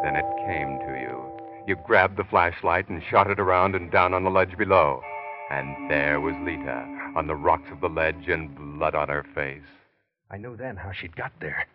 Then 0.04 0.16
it 0.16 0.26
came 0.46 0.80
to 0.80 1.00
you. 1.00 1.20
You 1.68 1.76
grabbed 1.86 2.18
the 2.18 2.24
flashlight 2.24 2.90
and 2.90 3.04
shot 3.04 3.30
it 3.30 3.40
around 3.40 3.76
and 3.76 3.92
down 3.92 4.14
on 4.14 4.24
the 4.24 4.30
ledge 4.30 4.58
below. 4.58 5.02
And 5.52 5.90
there 5.90 6.20
was 6.20 6.36
Lita 6.44 6.86
on 7.16 7.28
the 7.28 7.36
rocks 7.36 7.70
of 7.72 7.82
the 7.82 7.90
ledge 7.90 8.28
and 8.28 8.56
blood 8.56 8.96
on 8.96 9.10
her 9.10 9.26
face. 9.36 9.62
I 10.32 10.38
knew 10.38 10.56
then 10.56 10.78
how 10.78 10.92
she'd 10.92 11.16
got 11.16 11.34
there. 11.40 11.66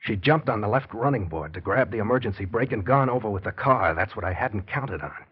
She 0.00 0.16
jumped 0.16 0.48
on 0.48 0.60
the 0.60 0.68
left 0.68 0.94
running 0.94 1.26
board 1.28 1.54
to 1.54 1.60
grab 1.60 1.90
the 1.90 1.98
emergency 1.98 2.44
brake 2.44 2.72
and 2.72 2.84
gone 2.84 3.10
over 3.10 3.28
with 3.28 3.44
the 3.44 3.52
car. 3.52 3.94
That's 3.94 4.16
what 4.16 4.24
I 4.24 4.32
hadn't 4.32 4.66
counted 4.66 5.02
on. 5.02 5.24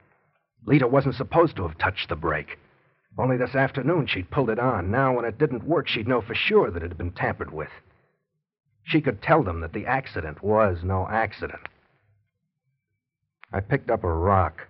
Lita 0.66 0.86
wasn't 0.86 1.14
supposed 1.14 1.56
to 1.56 1.66
have 1.66 1.78
touched 1.78 2.08
the 2.08 2.16
brake. 2.16 2.58
Only 3.18 3.36
this 3.36 3.54
afternoon 3.54 4.06
she'd 4.06 4.30
pulled 4.30 4.50
it 4.50 4.58
on. 4.58 4.90
Now, 4.90 5.14
when 5.14 5.24
it 5.24 5.38
didn't 5.38 5.64
work, 5.64 5.88
she'd 5.88 6.08
know 6.08 6.20
for 6.20 6.34
sure 6.34 6.70
that 6.70 6.82
it 6.82 6.88
had 6.88 6.98
been 6.98 7.12
tampered 7.12 7.52
with. 7.52 7.70
She 8.86 9.00
could 9.00 9.20
tell 9.20 9.42
them 9.42 9.60
that 9.60 9.72
the 9.72 9.84
accident 9.84 10.44
was 10.44 10.84
no 10.84 11.08
accident. 11.10 11.62
I 13.52 13.58
picked 13.58 13.90
up 13.90 14.04
a 14.04 14.12
rock, 14.12 14.68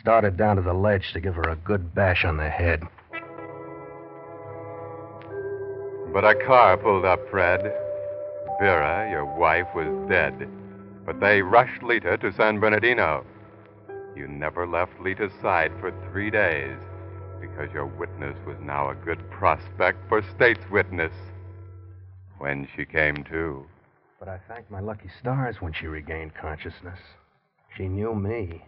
started 0.00 0.36
down 0.36 0.56
to 0.56 0.62
the 0.62 0.74
ledge 0.74 1.14
to 1.14 1.20
give 1.20 1.34
her 1.34 1.48
a 1.48 1.56
good 1.56 1.94
bash 1.94 2.26
on 2.26 2.36
the 2.36 2.50
head. 2.50 2.82
But 6.12 6.24
a 6.24 6.34
car 6.46 6.76
pulled 6.76 7.06
up, 7.06 7.20
Fred. 7.30 7.62
Vera, 8.60 9.08
your 9.10 9.24
wife, 9.24 9.68
was 9.74 10.08
dead. 10.08 10.46
But 11.06 11.20
they 11.20 11.40
rushed 11.40 11.82
Lita 11.82 12.18
to 12.18 12.32
San 12.32 12.60
Bernardino. 12.60 13.24
You 14.14 14.28
never 14.28 14.66
left 14.66 15.00
Lita's 15.00 15.32
side 15.40 15.72
for 15.80 15.90
three 16.10 16.30
days 16.30 16.76
because 17.40 17.72
your 17.72 17.86
witness 17.86 18.36
was 18.46 18.56
now 18.60 18.90
a 18.90 18.94
good 18.94 19.30
prospect 19.30 20.06
for 20.08 20.22
state's 20.34 20.68
witness 20.70 21.12
when 22.40 22.66
she 22.74 22.86
came 22.86 23.22
to. 23.24 23.66
But 24.18 24.28
I 24.28 24.40
thanked 24.48 24.70
my 24.70 24.80
lucky 24.80 25.10
stars 25.20 25.56
when 25.60 25.74
she 25.74 25.86
regained 25.86 26.34
consciousness. 26.34 26.98
She 27.76 27.86
knew 27.86 28.14
me, 28.14 28.64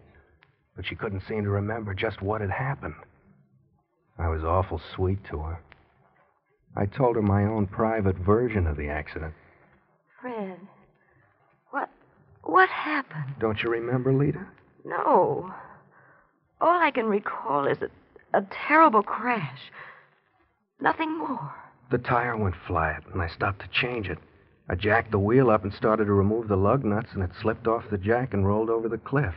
but 0.76 0.86
she 0.86 0.94
couldn't 0.94 1.22
seem 1.26 1.42
to 1.44 1.50
remember 1.50 1.94
just 1.94 2.20
what 2.20 2.42
had 2.42 2.50
happened. 2.50 2.94
I 4.18 4.28
was 4.28 4.44
awful 4.44 4.80
sweet 4.94 5.24
to 5.30 5.38
her. 5.38 5.60
I 6.76 6.84
told 6.84 7.16
her 7.16 7.22
my 7.22 7.44
own 7.44 7.66
private 7.66 8.16
version 8.16 8.66
of 8.66 8.76
the 8.76 8.88
accident. 8.88 9.32
Fred, 10.20 10.60
what 11.70 11.88
what 12.44 12.68
happened? 12.68 13.34
Don't 13.40 13.62
you 13.62 13.70
remember, 13.70 14.12
Lita? 14.12 14.46
No. 14.84 15.52
All 16.60 16.82
I 16.82 16.90
can 16.90 17.06
recall 17.06 17.66
is 17.66 17.78
a, 17.80 18.38
a 18.38 18.46
terrible 18.68 19.02
crash. 19.02 19.60
Nothing 20.78 21.16
more. 21.18 21.54
The 21.92 21.98
tire 21.98 22.38
went 22.38 22.54
flat, 22.66 23.04
and 23.12 23.20
I 23.20 23.28
stopped 23.28 23.60
to 23.60 23.68
change 23.68 24.08
it. 24.08 24.16
I 24.66 24.76
jacked 24.76 25.10
the 25.10 25.18
wheel 25.18 25.50
up 25.50 25.62
and 25.62 25.74
started 25.74 26.06
to 26.06 26.14
remove 26.14 26.48
the 26.48 26.56
lug 26.56 26.86
nuts, 26.86 27.10
and 27.12 27.22
it 27.22 27.32
slipped 27.38 27.66
off 27.66 27.90
the 27.90 27.98
jack 27.98 28.32
and 28.32 28.46
rolled 28.46 28.70
over 28.70 28.88
the 28.88 28.96
cliff. 28.96 29.34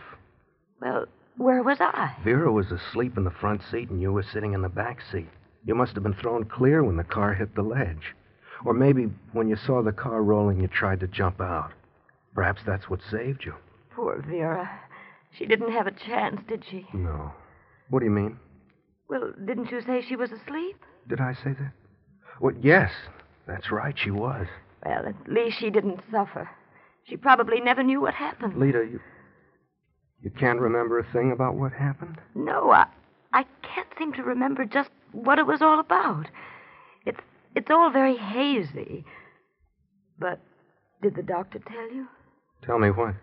Well, 0.79 1.05
where 1.35 1.61
was 1.61 1.81
I? 1.81 2.15
Vera 2.23 2.49
was 2.53 2.71
asleep 2.71 3.17
in 3.17 3.25
the 3.25 3.29
front 3.29 3.61
seat, 3.69 3.89
and 3.89 4.01
you 4.01 4.13
were 4.13 4.23
sitting 4.23 4.53
in 4.53 4.61
the 4.61 4.69
back 4.69 5.01
seat. 5.11 5.27
You 5.65 5.75
must 5.75 5.95
have 5.95 6.03
been 6.03 6.13
thrown 6.13 6.45
clear 6.45 6.81
when 6.81 6.95
the 6.95 7.03
car 7.03 7.33
hit 7.33 7.55
the 7.55 7.61
ledge. 7.61 8.15
Or 8.63 8.73
maybe 8.73 9.09
when 9.33 9.49
you 9.49 9.57
saw 9.57 9.81
the 9.81 9.91
car 9.91 10.23
rolling, 10.23 10.61
you 10.61 10.69
tried 10.69 11.01
to 11.01 11.07
jump 11.07 11.41
out. 11.41 11.73
Perhaps 12.35 12.61
that's 12.65 12.89
what 12.89 13.01
saved 13.11 13.43
you. 13.43 13.53
Poor 13.93 14.23
Vera. 14.25 14.79
She 15.37 15.45
didn't 15.45 15.73
have 15.73 15.87
a 15.87 15.91
chance, 15.91 16.39
did 16.47 16.63
she? 16.71 16.87
No. 16.93 17.33
What 17.89 17.99
do 17.99 18.05
you 18.05 18.11
mean? 18.11 18.39
Well, 19.09 19.33
didn't 19.43 19.71
you 19.71 19.81
say 19.81 20.01
she 20.01 20.15
was 20.15 20.31
asleep? 20.31 20.77
Did 21.09 21.19
I 21.19 21.33
say 21.33 21.51
that? 21.51 21.73
Well, 22.39 22.55
yes. 22.61 22.91
That's 23.47 23.71
right, 23.71 23.95
she 23.97 24.11
was. 24.11 24.47
Well, 24.85 25.05
at 25.07 25.31
least 25.31 25.59
she 25.59 25.69
didn't 25.69 26.01
suffer. 26.11 26.49
She 27.03 27.17
probably 27.17 27.59
never 27.59 27.83
knew 27.83 28.01
what 28.01 28.13
happened. 28.13 28.57
Lita, 28.57 28.87
you. 28.91 28.99
You 30.21 30.31
can't 30.31 30.59
remember 30.59 30.97
a 30.97 31.11
thing 31.13 31.31
about 31.31 31.55
what 31.55 31.71
happened? 31.71 32.17
No, 32.33 32.71
I, 32.71 32.87
I 33.33 33.45
can't 33.61 33.87
seem 33.97 34.13
to 34.13 34.23
remember 34.23 34.65
just 34.65 34.89
what 35.11 35.37
it 35.37 35.45
was 35.45 35.61
all 35.61 35.79
about. 35.79 36.25
It's 37.05 37.19
it's 37.55 37.69
all 37.69 37.91
very 37.91 38.17
hazy. 38.17 39.05
But 40.17 40.39
did 41.01 41.15
the 41.15 41.21
doctor 41.21 41.59
tell 41.59 41.91
you? 41.93 42.07
Tell 42.65 42.79
me 42.79 42.89
what? 42.89 43.13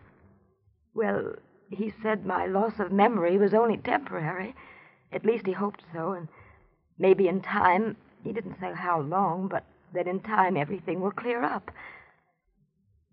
Well, 0.94 1.34
he 1.70 1.92
said 2.02 2.24
my 2.24 2.46
loss 2.46 2.74
of 2.78 2.92
memory 2.92 3.36
was 3.38 3.54
only 3.54 3.78
temporary. 3.78 4.54
At 5.12 5.24
least 5.24 5.46
he 5.46 5.52
hoped 5.52 5.82
so, 5.92 6.12
and 6.12 6.28
maybe 6.98 7.26
in 7.26 7.40
time, 7.40 7.96
he 8.22 8.32
didn't 8.32 8.56
say 8.60 8.72
how 8.74 9.00
long, 9.00 9.48
but 9.48 9.64
that 9.94 10.06
in 10.06 10.20
time 10.20 10.56
everything 10.56 11.00
will 11.00 11.10
clear 11.10 11.42
up. 11.42 11.70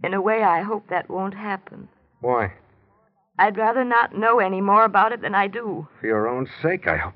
In 0.03 0.13
a 0.13 0.21
way, 0.21 0.43
I 0.43 0.61
hope 0.61 0.87
that 0.89 1.09
won't 1.09 1.33
happen. 1.33 1.89
Why? 2.21 2.53
I'd 3.37 3.57
rather 3.57 3.83
not 3.83 4.15
know 4.15 4.39
any 4.39 4.61
more 4.61 4.83
about 4.85 5.11
it 5.11 5.21
than 5.21 5.35
I 5.35 5.47
do. 5.47 5.87
For 5.99 6.07
your 6.07 6.27
own 6.27 6.47
sake, 6.61 6.87
I 6.87 6.97
hope. 6.97 7.13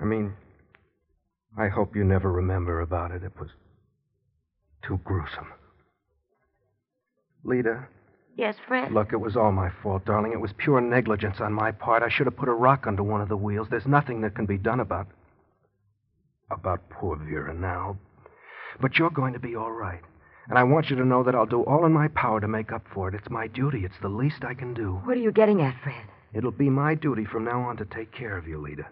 I 0.00 0.04
mean, 0.04 0.34
I 1.56 1.68
hope 1.68 1.96
you 1.96 2.04
never 2.04 2.30
remember 2.32 2.80
about 2.80 3.10
it. 3.10 3.22
It 3.24 3.32
was 3.38 3.50
too 4.82 5.00
gruesome. 5.04 5.48
Lita, 7.44 7.86
Yes, 8.36 8.54
Fred? 8.68 8.92
look, 8.92 9.12
it 9.12 9.16
was 9.20 9.36
all 9.36 9.50
my 9.50 9.68
fault, 9.82 10.04
darling. 10.04 10.32
It 10.32 10.40
was 10.40 10.52
pure 10.56 10.80
negligence 10.80 11.40
on 11.40 11.52
my 11.52 11.72
part. 11.72 12.04
I 12.04 12.08
should 12.08 12.26
have 12.26 12.36
put 12.36 12.48
a 12.48 12.52
rock 12.52 12.86
under 12.86 13.02
one 13.02 13.20
of 13.20 13.28
the 13.28 13.36
wheels. 13.36 13.66
There's 13.68 13.86
nothing 13.86 14.20
that 14.20 14.36
can 14.36 14.46
be 14.46 14.58
done 14.58 14.78
about. 14.78 15.08
About 16.50 16.88
poor 16.90 17.16
Vera 17.16 17.54
now. 17.54 17.98
But 18.80 18.98
you're 18.98 19.10
going 19.10 19.32
to 19.32 19.38
be 19.38 19.56
all 19.56 19.72
right. 19.72 20.00
And 20.48 20.58
I 20.58 20.64
want 20.64 20.88
you 20.88 20.96
to 20.96 21.04
know 21.04 21.22
that 21.24 21.34
I'll 21.34 21.46
do 21.46 21.62
all 21.62 21.84
in 21.84 21.92
my 21.92 22.08
power 22.08 22.40
to 22.40 22.48
make 22.48 22.72
up 22.72 22.84
for 22.94 23.08
it. 23.08 23.14
It's 23.14 23.28
my 23.30 23.48
duty. 23.48 23.84
It's 23.84 23.98
the 24.00 24.08
least 24.08 24.44
I 24.44 24.54
can 24.54 24.72
do. 24.72 25.00
What 25.04 25.16
are 25.16 25.20
you 25.20 25.32
getting 25.32 25.60
at, 25.60 25.76
Fred? 25.82 26.06
It'll 26.32 26.50
be 26.50 26.70
my 26.70 26.94
duty 26.94 27.24
from 27.24 27.44
now 27.44 27.60
on 27.62 27.76
to 27.78 27.84
take 27.84 28.12
care 28.12 28.36
of 28.36 28.48
you, 28.48 28.58
Lita. 28.58 28.86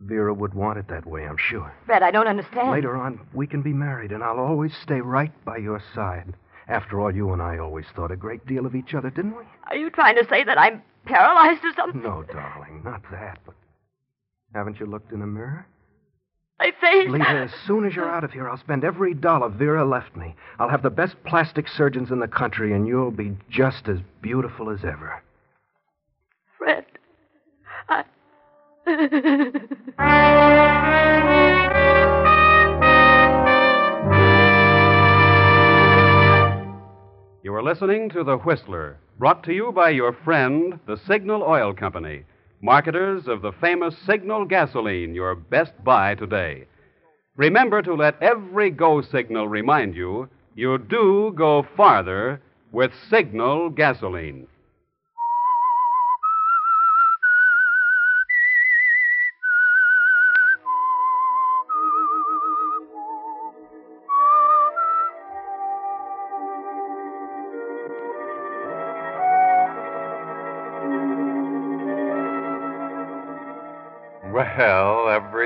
Vera 0.00 0.34
would 0.34 0.52
want 0.52 0.78
it 0.78 0.88
that 0.88 1.06
way, 1.06 1.24
I'm 1.26 1.38
sure. 1.38 1.72
Fred, 1.86 2.02
I 2.02 2.10
don't 2.10 2.26
understand. 2.26 2.72
Later 2.72 2.96
on, 2.96 3.20
we 3.32 3.46
can 3.46 3.62
be 3.62 3.72
married, 3.72 4.12
and 4.12 4.22
I'll 4.22 4.38
always 4.40 4.72
stay 4.82 5.00
right 5.00 5.32
by 5.44 5.58
your 5.58 5.82
side. 5.94 6.34
After 6.68 7.00
all, 7.00 7.14
you 7.14 7.32
and 7.32 7.40
I 7.40 7.58
always 7.58 7.86
thought 7.94 8.10
a 8.10 8.16
great 8.16 8.46
deal 8.46 8.66
of 8.66 8.74
each 8.74 8.94
other, 8.94 9.10
didn't 9.10 9.36
we? 9.36 9.44
Are 9.68 9.76
you 9.76 9.90
trying 9.90 10.16
to 10.16 10.26
say 10.28 10.44
that 10.44 10.58
I'm 10.58 10.82
paralyzed 11.06 11.64
or 11.64 11.72
something? 11.76 12.02
No, 12.02 12.22
darling, 12.22 12.82
not 12.84 13.02
that, 13.10 13.38
but 13.46 13.54
haven't 14.54 14.80
you 14.80 14.86
looked 14.86 15.12
in 15.12 15.22
a 15.22 15.26
mirror? 15.26 15.66
I 16.60 16.72
say. 16.80 17.08
Lita, 17.08 17.28
as 17.28 17.50
soon 17.66 17.84
as 17.84 17.94
you're 17.94 18.08
out 18.08 18.24
of 18.24 18.30
here, 18.30 18.48
I'll 18.48 18.56
spend 18.58 18.84
every 18.84 19.12
dollar 19.14 19.48
Vera 19.48 19.84
left 19.84 20.14
me. 20.16 20.34
I'll 20.58 20.68
have 20.68 20.82
the 20.82 20.90
best 20.90 21.16
plastic 21.24 21.66
surgeons 21.68 22.10
in 22.10 22.20
the 22.20 22.28
country, 22.28 22.72
and 22.72 22.86
you'll 22.86 23.10
be 23.10 23.36
just 23.50 23.88
as 23.88 23.98
beautiful 24.22 24.70
as 24.70 24.84
ever. 24.84 25.22
Fred, 26.58 26.86
I. 27.88 28.04
You 37.42 37.54
are 37.54 37.62
listening 37.62 38.08
to 38.10 38.24
The 38.24 38.38
Whistler, 38.38 38.98
brought 39.18 39.42
to 39.44 39.52
you 39.52 39.72
by 39.72 39.90
your 39.90 40.12
friend, 40.24 40.78
the 40.86 40.96
Signal 41.06 41.42
Oil 41.42 41.74
Company, 41.74 42.24
marketers 42.64 43.28
of 43.28 43.42
the 43.42 43.52
famous 43.60 43.94
Signal 44.06 44.46
gasoline, 44.46 45.14
your 45.14 45.34
best 45.34 45.72
buy 45.84 46.14
today. 46.14 46.64
Remember 47.36 47.82
to 47.82 47.92
let 47.92 48.20
every 48.22 48.70
go 48.70 49.02
signal 49.02 49.46
remind 49.48 49.94
you 49.94 50.30
you 50.54 50.78
do 50.78 51.34
go 51.36 51.66
farther 51.76 52.40
with 52.72 52.90
Signal 53.10 53.68
gasoline. 53.68 54.46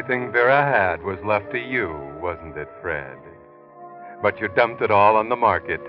Everything 0.08 0.32
Vera 0.32 0.62
had 0.62 1.02
was 1.02 1.18
left 1.22 1.50
to 1.50 1.58
you, 1.58 1.90
wasn't 2.18 2.56
it, 2.56 2.70
Fred? 2.80 3.18
But 4.22 4.40
you 4.40 4.48
dumped 4.48 4.80
it 4.80 4.90
all 4.90 5.16
on 5.16 5.28
the 5.28 5.36
market, 5.36 5.82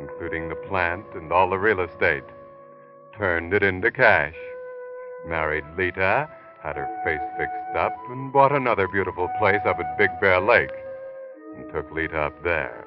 including 0.00 0.48
the 0.48 0.54
plant 0.54 1.04
and 1.14 1.30
all 1.30 1.50
the 1.50 1.58
real 1.58 1.80
estate. 1.80 2.24
Turned 3.14 3.52
it 3.52 3.62
into 3.62 3.90
cash. 3.90 4.34
Married 5.26 5.64
Lita, 5.76 6.30
had 6.62 6.76
her 6.76 6.88
face 7.04 7.20
fixed 7.36 7.76
up, 7.76 7.92
and 8.08 8.32
bought 8.32 8.52
another 8.52 8.88
beautiful 8.88 9.28
place 9.38 9.60
up 9.66 9.78
at 9.78 9.98
Big 9.98 10.08
Bear 10.18 10.40
Lake. 10.40 10.70
And 11.54 11.70
took 11.70 11.90
Lita 11.92 12.18
up 12.18 12.42
there. 12.42 12.86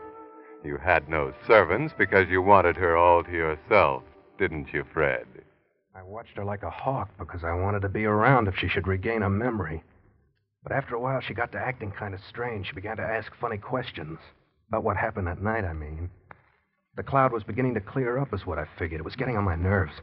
You 0.64 0.78
had 0.78 1.08
no 1.08 1.32
servants 1.46 1.94
because 1.96 2.28
you 2.28 2.42
wanted 2.42 2.76
her 2.78 2.98
all 2.98 3.24
to 3.24 3.32
yourself, 3.32 4.02
didn't 4.40 4.74
you, 4.74 4.84
Fred? 4.92 5.28
I 5.94 6.02
watched 6.02 6.38
her 6.38 6.44
like 6.44 6.64
a 6.64 6.72
hawk 6.72 7.12
because 7.20 7.44
I 7.44 7.54
wanted 7.54 7.84
to 7.84 7.90
be 7.90 8.06
around 8.06 8.48
if 8.48 8.58
she 8.58 8.68
should 8.68 8.88
regain 8.88 9.22
her 9.22 9.30
memory. 9.30 9.84
But 10.66 10.76
after 10.76 10.96
a 10.96 11.00
while, 11.00 11.22
she 11.22 11.36
got 11.36 11.52
to 11.52 11.60
acting 11.60 11.92
kind 11.92 12.16
of 12.16 12.20
strange. 12.28 12.68
She 12.68 12.74
began 12.74 12.98
to 12.98 13.04
ask 13.04 13.32
funny 13.40 13.58
questions. 13.58 14.18
About 14.68 14.84
what 14.84 14.98
happened 14.98 15.28
that 15.28 15.42
night, 15.42 15.64
I 15.64 15.74
mean. 15.74 16.10
The 16.98 17.04
cloud 17.04 17.32
was 17.32 17.44
beginning 17.44 17.76
to 17.76 17.82
clear 17.82 18.18
up, 18.18 18.34
is 18.34 18.48
what 18.48 18.58
I 18.58 18.66
figured. 18.80 19.00
It 19.00 19.06
was 19.06 19.16
getting 19.16 19.38
on 19.38 19.44
my 19.44 19.56
nerves. 19.56 19.94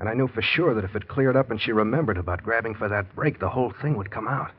And 0.00 0.08
I 0.08 0.14
knew 0.14 0.26
for 0.26 0.40
sure 0.40 0.74
that 0.74 0.84
if 0.84 0.96
it 0.96 1.06
cleared 1.06 1.36
up 1.36 1.50
and 1.50 1.60
she 1.60 1.70
remembered 1.70 2.16
about 2.16 2.42
grabbing 2.42 2.74
for 2.74 2.88
that 2.88 3.14
brake, 3.14 3.40
the 3.40 3.50
whole 3.50 3.74
thing 3.82 3.94
would 3.98 4.10
come 4.10 4.26
out. 4.26 4.52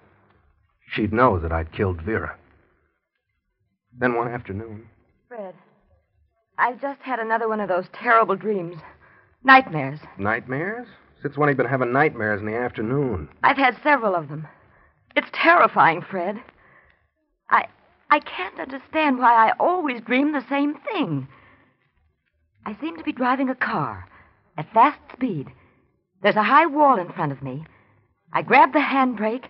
She'd 0.92 1.12
know 1.12 1.40
that 1.40 1.52
I'd 1.52 1.72
killed 1.74 2.02
Vera. 2.02 2.38
Then 3.98 4.14
one 4.14 4.28
afternoon, 4.28 4.88
Fred, 5.28 5.56
I've 6.60 6.80
just 6.80 7.02
had 7.02 7.20
another 7.20 7.48
one 7.48 7.60
of 7.60 7.68
those 7.68 7.86
terrible 7.94 8.36
dreams. 8.36 8.78
Nightmares. 9.44 10.00
nightmares? 10.20 10.88
Since 11.22 11.36
when 11.36 11.50
have 11.50 11.58
you 11.58 11.64
been 11.64 11.70
having 11.72 11.92
nightmares 11.92 12.40
in 12.42 12.46
the 12.46 12.56
afternoon? 12.56 13.28
I've 13.44 13.58
had 13.58 13.76
several 13.84 14.16
of 14.16 14.30
them. 14.30 14.48
It's 15.16 15.30
terrifying, 15.34 16.02
Fred. 16.02 16.42
I 17.50 17.66
I 18.10 18.20
can't 18.20 18.60
understand 18.60 19.18
why 19.18 19.50
I 19.50 19.54
always 19.60 20.02
dream 20.02 20.34
the 20.34 20.46
same 20.48 20.76
thing. 20.76 21.28
I 22.66 22.78
seem 22.80 22.98
to 22.98 23.04
be 23.04 23.12
driving 23.12 23.50
a 23.50 23.56
car 23.56 24.08
at 24.58 24.72
fast 24.74 25.00
speed. 25.12 25.48
There's 26.22 26.36
a 26.36 26.44
high 26.44 26.66
wall 26.66 27.00
in 27.00 27.12
front 27.12 27.32
of 27.32 27.42
me. 27.44 27.66
I 28.32 28.42
grab 28.42 28.72
the 28.74 28.80
handbrake 28.80 29.46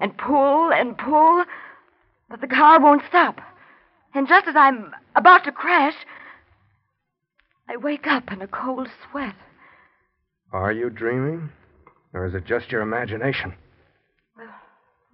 and 0.00 0.16
pull 0.18 0.72
and 0.72 0.98
pull, 0.98 1.44
but 2.28 2.40
the 2.40 2.46
car 2.46 2.80
won't 2.80 3.02
stop. 3.08 3.40
And 4.14 4.26
just 4.26 4.46
as 4.46 4.56
I'm 4.56 4.92
about 5.14 5.44
to 5.44 5.52
crash, 5.52 5.94
I 7.68 7.76
wake 7.76 8.06
up 8.06 8.32
in 8.32 8.42
a 8.42 8.48
cold 8.48 8.88
sweat. 9.10 9.34
Are 10.52 10.72
you 10.72 10.90
dreaming? 10.90 11.50
Or 12.12 12.26
is 12.26 12.34
it 12.34 12.46
just 12.46 12.72
your 12.72 12.80
imagination? 12.80 13.54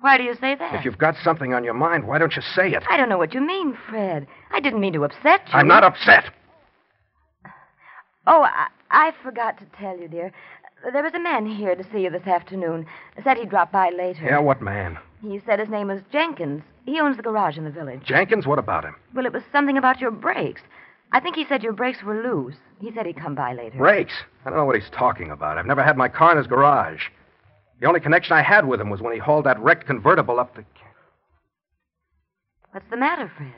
Why 0.02 0.18
do 0.18 0.24
you 0.24 0.34
say 0.34 0.56
that? 0.56 0.74
If 0.74 0.84
you've 0.84 0.98
got 0.98 1.14
something 1.22 1.54
on 1.54 1.62
your 1.62 1.74
mind, 1.74 2.08
why 2.08 2.18
don't 2.18 2.34
you 2.34 2.42
say 2.42 2.72
it? 2.72 2.82
I 2.90 2.96
don't 2.96 3.08
know 3.08 3.18
what 3.18 3.32
you 3.34 3.40
mean, 3.40 3.78
Fred. 3.88 4.26
I 4.50 4.58
didn't 4.58 4.80
mean 4.80 4.92
to 4.94 5.04
upset 5.04 5.42
you. 5.46 5.54
I'm 5.54 5.68
not 5.68 5.84
upset. 5.84 6.24
Oh, 8.26 8.42
I, 8.42 8.66
I 8.90 9.12
forgot 9.22 9.58
to 9.58 9.64
tell 9.78 9.96
you, 9.96 10.08
dear. 10.08 10.32
There 10.92 11.04
was 11.04 11.14
a 11.14 11.20
man 11.20 11.46
here 11.46 11.76
to 11.76 11.84
see 11.92 12.00
you 12.00 12.10
this 12.10 12.26
afternoon. 12.26 12.84
Said 13.22 13.36
he'd 13.36 13.50
drop 13.50 13.70
by 13.70 13.90
later. 13.90 14.24
Yeah, 14.24 14.40
what 14.40 14.60
man? 14.60 14.98
He 15.22 15.40
said 15.46 15.60
his 15.60 15.68
name 15.68 15.86
was 15.86 16.00
Jenkins. 16.10 16.62
He 16.84 16.98
owns 16.98 17.16
the 17.16 17.22
garage 17.22 17.56
in 17.56 17.62
the 17.64 17.70
village. 17.70 18.02
Jenkins? 18.04 18.44
What 18.44 18.58
about 18.58 18.84
him? 18.84 18.96
Well, 19.14 19.24
it 19.26 19.32
was 19.32 19.44
something 19.52 19.78
about 19.78 20.00
your 20.00 20.10
brakes. 20.10 20.62
I 21.12 21.20
think 21.20 21.36
he 21.36 21.44
said 21.44 21.62
your 21.62 21.74
brakes 21.74 22.02
were 22.02 22.20
loose. 22.20 22.56
He 22.80 22.90
said 22.92 23.06
he'd 23.06 23.20
come 23.20 23.36
by 23.36 23.54
later. 23.54 23.78
Brakes? 23.78 24.14
I 24.44 24.50
don't 24.50 24.58
know 24.58 24.64
what 24.64 24.74
he's 24.74 24.90
talking 24.90 25.30
about. 25.30 25.58
I've 25.58 25.66
never 25.66 25.84
had 25.84 25.96
my 25.96 26.08
car 26.08 26.32
in 26.32 26.38
his 26.38 26.48
garage. 26.48 27.02
The 27.82 27.88
only 27.88 27.98
connection 27.98 28.36
I 28.36 28.42
had 28.42 28.64
with 28.64 28.80
him 28.80 28.90
was 28.90 29.00
when 29.00 29.12
he 29.12 29.18
hauled 29.18 29.44
that 29.46 29.58
wrecked 29.58 29.86
convertible 29.86 30.38
up 30.38 30.54
the. 30.54 30.64
What's 32.70 32.86
the 32.90 32.96
matter, 32.96 33.30
Fred? 33.36 33.52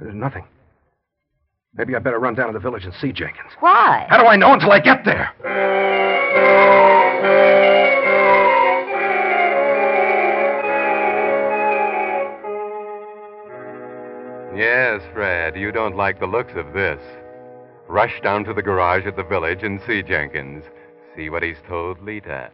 There's 0.00 0.16
nothing. 0.16 0.44
Maybe 1.74 1.94
I'd 1.94 2.02
better 2.02 2.18
run 2.18 2.34
down 2.34 2.48
to 2.48 2.52
the 2.52 2.58
village 2.58 2.84
and 2.84 2.92
see 2.94 3.12
Jenkins. 3.12 3.52
Why? 3.60 4.06
How 4.10 4.18
do 4.20 4.26
I 4.26 4.34
know 4.34 4.52
until 4.52 4.72
I 4.72 4.80
get 4.80 5.04
there? 5.04 5.32
Yes, 14.56 15.02
Fred, 15.12 15.54
you 15.54 15.70
don't 15.70 15.96
like 15.96 16.18
the 16.18 16.26
looks 16.26 16.54
of 16.56 16.72
this. 16.72 17.00
Rush 17.86 18.20
down 18.22 18.42
to 18.44 18.52
the 18.52 18.62
garage 18.62 19.06
at 19.06 19.14
the 19.14 19.22
village 19.22 19.62
and 19.62 19.80
see 19.86 20.02
Jenkins. 20.02 20.64
See 21.16 21.30
what 21.30 21.42
he's 21.42 21.56
told 21.68 22.02
Lita. 22.02 22.50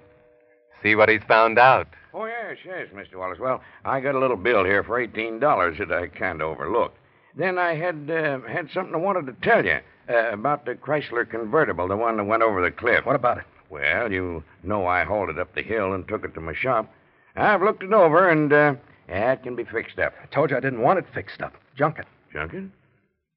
See 0.82 0.94
what 0.94 1.08
he's 1.08 1.22
found 1.26 1.58
out. 1.58 1.88
Oh, 2.12 2.24
yes, 2.24 2.58
yes, 2.64 2.88
Mr. 2.94 3.18
Wallace. 3.18 3.38
Well, 3.38 3.62
I 3.84 4.00
got 4.00 4.14
a 4.14 4.18
little 4.18 4.36
bill 4.36 4.64
here 4.64 4.82
for 4.82 5.06
$18 5.06 5.78
that 5.78 5.92
I 5.92 6.08
can't 6.08 6.42
overlook. 6.42 6.94
Then 7.36 7.58
I 7.58 7.74
had 7.74 8.10
uh, 8.10 8.40
had 8.40 8.70
something 8.72 8.94
I 8.94 8.98
wanted 8.98 9.26
to 9.26 9.48
tell 9.48 9.64
you 9.64 9.78
uh, 10.08 10.32
about 10.32 10.64
the 10.64 10.74
Chrysler 10.74 11.28
convertible, 11.28 11.86
the 11.86 11.96
one 11.96 12.16
that 12.16 12.24
went 12.24 12.42
over 12.42 12.62
the 12.62 12.70
cliff. 12.70 13.06
What 13.06 13.16
about 13.16 13.38
it? 13.38 13.44
Well, 13.70 14.10
you 14.10 14.42
know 14.64 14.86
I 14.86 15.04
hauled 15.04 15.30
it 15.30 15.38
up 15.38 15.54
the 15.54 15.62
hill 15.62 15.92
and 15.92 16.06
took 16.08 16.24
it 16.24 16.34
to 16.34 16.40
my 16.40 16.54
shop. 16.54 16.92
I've 17.36 17.62
looked 17.62 17.84
it 17.84 17.92
over, 17.92 18.28
and 18.28 18.52
uh, 18.52 18.74
yeah, 19.08 19.32
it 19.32 19.44
can 19.44 19.54
be 19.54 19.64
fixed 19.64 19.98
up. 20.00 20.12
I 20.20 20.26
told 20.26 20.50
you 20.50 20.56
I 20.56 20.60
didn't 20.60 20.82
want 20.82 20.98
it 20.98 21.04
fixed 21.14 21.40
up. 21.40 21.54
Junk 21.76 21.98
it. 22.00 22.06
Junk 22.32 22.52
it? 22.54 22.64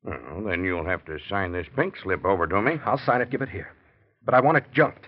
Well, 0.03 0.43
then 0.45 0.63
you'll 0.63 0.85
have 0.85 1.05
to 1.05 1.19
sign 1.29 1.51
this 1.51 1.67
pink 1.75 1.95
slip 2.01 2.25
over 2.25 2.47
to 2.47 2.61
me. 2.61 2.79
I'll 2.85 2.97
sign 2.97 3.21
it, 3.21 3.29
give 3.29 3.43
it 3.43 3.49
here. 3.49 3.71
But 4.25 4.33
I 4.33 4.41
want 4.41 4.57
it 4.57 4.65
junked. 4.73 5.07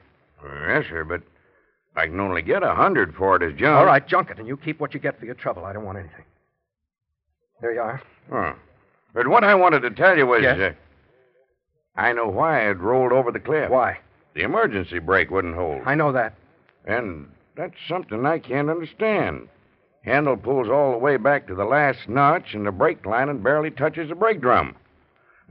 Yes, 0.68 0.86
sir, 0.90 1.04
but 1.04 1.22
I 1.96 2.08
can 2.08 2.20
only 2.20 2.42
get 2.42 2.64
a 2.64 2.76
hundred 2.76 3.16
for 3.16 3.36
it 3.36 3.42
as 3.42 3.58
junk. 3.58 3.78
All 3.78 3.86
right, 3.86 4.06
junk 4.06 4.30
it, 4.30 4.40
and 4.40 4.48
you 4.48 4.58
keep 4.58 4.80
what 4.80 4.94
you 4.94 5.00
get 5.00 5.20
for 5.20 5.26
your 5.26 5.36
trouble. 5.36 5.66
I 5.66 5.74
don't 5.74 5.86
want 5.86 5.98
anything. 5.98 6.26
There 7.62 7.74
you 7.74 7.82
are. 7.82 8.02
Oh. 8.32 8.54
But 9.14 9.28
what 9.28 9.44
I 9.44 9.56
wanted 9.56 9.82
to 9.82 9.92
tell 9.92 10.18
you 10.18 10.28
was. 10.28 10.42
Yes? 10.42 10.60
Uh, 10.60 10.72
I 12.00 12.12
know 12.12 12.28
why 12.28 12.70
it 12.70 12.80
rolled 12.80 13.14
over 13.14 13.32
the 13.32 13.40
cliff. 13.40 13.70
Why? 13.70 14.00
The 14.34 14.42
emergency 14.42 15.00
brake 15.00 15.32
wouldn't 15.32 15.56
hold. 15.56 15.84
I 15.86 15.96
know 15.96 16.12
that. 16.12 16.34
And 16.84 17.30
that's 17.56 17.76
something 17.88 18.26
I 18.26 18.40
can't 18.40 18.70
understand. 18.70 19.48
Handle 20.04 20.36
pulls 20.36 20.68
all 20.70 20.92
the 20.92 20.98
way 20.98 21.18
back 21.18 21.48
to 21.48 21.56
the 21.56 21.64
last 21.64 22.10
notch, 22.10 22.54
and 22.54 22.68
the 22.68 22.72
brake 22.72 23.06
lining 23.06 23.42
barely 23.42 23.72
touches 23.72 24.10
the 24.10 24.16
brake 24.16 24.42
drum. 24.42 24.76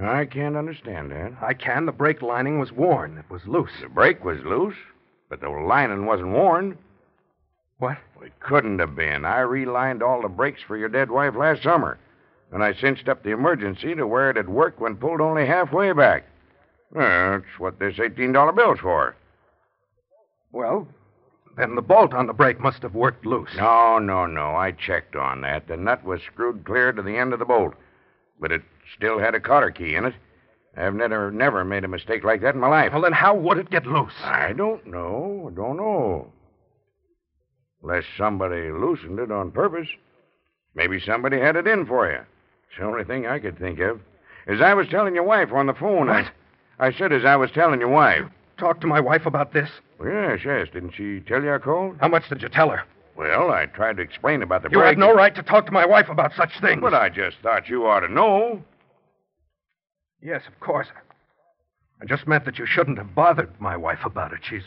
I 0.01 0.25
can't 0.25 0.57
understand 0.57 1.13
that. 1.13 1.35
I 1.41 1.55
can. 1.55 1.87
The 1.87 1.93
brake 1.93 2.21
lining 2.21 2.59
was 2.59 2.73
worn. 2.73 3.17
It 3.19 3.31
was 3.31 3.47
loose. 3.47 3.71
The 3.81 3.89
brake 3.89 4.25
was 4.25 4.41
loose, 4.45 4.75
but 5.29 5.41
the 5.41 5.49
lining 5.49 6.05
wasn't 6.07 6.31
worn. 6.33 6.77
What? 7.79 7.99
It 8.23 8.33
couldn't 8.41 8.79
have 8.81 8.97
been. 8.97 9.25
I 9.25 9.41
relined 9.41 10.03
all 10.03 10.23
the 10.23 10.29
brakes 10.29 10.63
for 10.67 10.77
your 10.77 10.89
dead 10.89 11.11
wife 11.11 11.35
last 11.37 11.63
summer. 11.63 11.99
and 12.53 12.63
I 12.63 12.73
cinched 12.73 13.09
up 13.09 13.23
the 13.23 13.31
emergency 13.33 13.95
to 13.95 14.07
where 14.07 14.31
it 14.31 14.37
had 14.37 14.49
worked 14.49 14.81
when 14.81 14.97
pulled 14.97 15.21
only 15.21 15.45
halfway 15.47 15.93
back. 15.93 16.25
Well, 16.93 17.33
that's 17.41 17.59
what 17.59 17.79
this 17.81 17.97
$18 17.97 18.55
bill's 18.55 18.79
for. 18.79 19.17
Well, 20.53 20.87
then 21.57 21.75
the 21.75 21.83
bolt 21.83 22.15
on 22.15 22.27
the 22.29 22.33
brake 22.33 22.61
must 22.61 22.83
have 22.83 22.95
worked 22.95 23.27
loose. 23.27 23.51
No, 23.57 23.99
no, 23.99 24.27
no. 24.27 24.55
I 24.55 24.71
checked 24.71 25.17
on 25.17 25.41
that. 25.41 25.67
The 25.67 25.77
nut 25.77 26.05
was 26.05 26.21
screwed 26.23 26.65
clear 26.65 26.93
to 26.93 27.03
the 27.03 27.17
end 27.17 27.33
of 27.33 27.41
the 27.41 27.45
bolt, 27.45 27.75
but 28.41 28.53
it 28.53 28.63
still 28.97 29.19
had 29.19 29.35
a 29.35 29.41
cotter 29.41 29.71
key 29.71 29.95
in 29.95 30.05
it. 30.05 30.15
I've 30.77 30.95
never, 30.95 31.31
never 31.31 31.65
made 31.65 31.85
a 31.85 31.89
mistake 31.89 32.25
like 32.25 32.41
that 32.43 32.55
in 32.55 32.61
my 32.61 32.69
life. 32.69 32.93
Well, 32.93 33.03
then 33.03 33.13
how 33.13 33.35
would 33.35 33.59
it 33.59 33.71
get 33.71 33.87
loose? 33.87 34.13
I 34.23 34.53
don't 34.53 34.87
know. 34.87 35.51
I 35.51 35.55
don't 35.55 35.77
know. 35.77 36.33
Unless 37.83 38.05
somebody 38.19 38.71
loosened 38.73 39.19
it 39.19 39.31
on 39.31 39.53
purpose. 39.53 39.89
Maybe 40.75 41.01
somebody 41.01 41.39
had 41.39 41.57
it 41.57 41.67
in 41.67 41.87
for 41.87 42.11
you. 42.11 42.19
It's 42.19 42.79
the 42.79 42.85
only 42.85 43.05
thing 43.05 43.27
I 43.27 43.39
could 43.39 43.59
think 43.59 43.79
of. 43.79 44.01
As 44.47 44.61
I 44.61 44.75
was 44.75 44.89
telling 44.89 45.15
your 45.15 45.25
wife 45.25 45.53
on 45.53 45.67
the 45.67 45.75
phone, 45.75 46.11
I, 46.11 46.29
I 46.79 46.93
said 46.93 47.13
as 47.13 47.25
I 47.25 47.37
was 47.37 47.51
telling 47.53 47.81
your 47.81 47.89
wife. 47.89 48.25
Talk 48.59 48.81
to 48.81 48.87
my 48.87 49.01
wife 49.01 49.27
about 49.27 49.53
this? 49.53 49.69
Well, 49.99 50.09
yes, 50.09 50.41
yes. 50.45 50.69
Didn't 50.73 50.95
she 50.97 51.21
tell 51.21 51.43
you 51.43 51.55
I 51.55 51.59
called? 51.59 51.97
How 52.01 52.09
much 52.09 52.29
did 52.29 52.43
you 52.43 52.49
tell 52.49 52.71
her? 52.71 52.83
Well, 53.17 53.51
I 53.51 53.67
tried 53.67 53.97
to 53.99 54.03
explain 54.03 54.43
about 54.43 54.63
the 54.63 54.71
You 54.71 54.81
have 54.81 54.99
no 54.99 55.15
right 55.15 55.35
to 55.37 55.43
talk 55.43 55.67
to 55.67 55.73
my 55.73 55.87
wife 55.87 56.09
about 56.09 56.33
such 56.37 56.51
things. 56.61 56.81
But 56.81 56.95
I 56.95 57.09
just 57.11 57.37
thought 57.43 57.69
you 57.69 57.87
ought 57.87 58.01
to 58.01 58.13
know. 58.13 58.61
Yes, 60.25 60.43
of 60.49 60.59
course. 60.59 60.89
I 62.01 62.07
just 62.07 62.27
meant 62.27 62.47
that 62.47 62.59
you 62.59 62.65
shouldn't 62.67 62.99
have 62.99 63.15
bothered 63.15 63.61
my 63.61 63.77
wife 63.77 64.01
about 64.05 64.33
it. 64.33 64.41
She's 64.43 64.63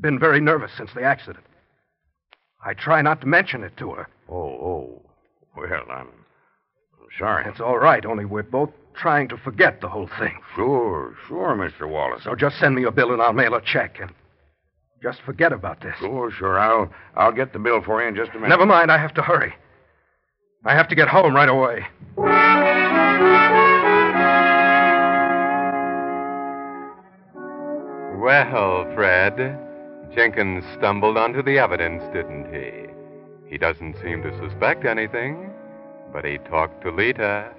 been 0.00 0.18
very 0.18 0.40
nervous 0.40 0.72
since 0.76 0.90
the 0.94 1.02
accident. 1.02 1.44
I 2.64 2.74
try 2.74 3.02
not 3.02 3.20
to 3.20 3.26
mention 3.26 3.62
it 3.62 3.76
to 3.78 3.92
her. 3.92 4.08
Oh, 4.28 4.34
oh. 4.36 5.02
Well, 5.56 5.66
I'm, 5.90 6.08
I'm 6.08 7.08
sorry. 7.18 7.46
It's 7.48 7.60
all 7.60 7.78
right, 7.78 8.04
only 8.04 8.24
we're 8.24 8.42
both 8.42 8.70
trying 8.94 9.28
to 9.28 9.36
forget 9.38 9.80
the 9.80 9.88
whole 9.88 10.08
thing. 10.18 10.38
Sure, 10.56 11.14
sure, 11.28 11.54
Mr. 11.54 11.88
Wallace. 11.88 12.24
So 12.24 12.34
just 12.34 12.58
send 12.58 12.74
me 12.74 12.84
a 12.84 12.90
bill 12.90 13.12
and 13.12 13.22
I'll 13.22 13.32
mail 13.32 13.54
a 13.54 13.62
check 13.62 13.98
and 14.00 14.10
just 15.02 15.20
forget 15.22 15.52
about 15.52 15.80
this. 15.80 15.94
Sure, 16.00 16.30
sure. 16.30 16.58
I'll 16.58 16.90
I'll 17.16 17.32
get 17.32 17.52
the 17.52 17.58
bill 17.58 17.80
for 17.82 18.02
you 18.02 18.08
in 18.08 18.16
just 18.16 18.32
a 18.32 18.34
minute. 18.34 18.48
Never 18.48 18.66
mind, 18.66 18.92
I 18.92 18.98
have 18.98 19.14
to 19.14 19.22
hurry. 19.22 19.54
I 20.64 20.74
have 20.74 20.88
to 20.88 20.94
get 20.94 21.08
home 21.08 21.34
right 21.34 21.48
away. 21.48 21.86
Well, 28.20 28.84
Fred, 28.94 29.58
Jenkins 30.14 30.62
stumbled 30.76 31.16
onto 31.16 31.42
the 31.42 31.58
evidence, 31.58 32.02
didn't 32.12 32.52
he? 32.52 33.50
He 33.50 33.56
doesn't 33.56 33.96
seem 34.02 34.22
to 34.22 34.38
suspect 34.38 34.84
anything, 34.84 35.50
but 36.12 36.26
he 36.26 36.36
talked 36.36 36.82
to 36.82 36.90
Lita. 36.90 37.50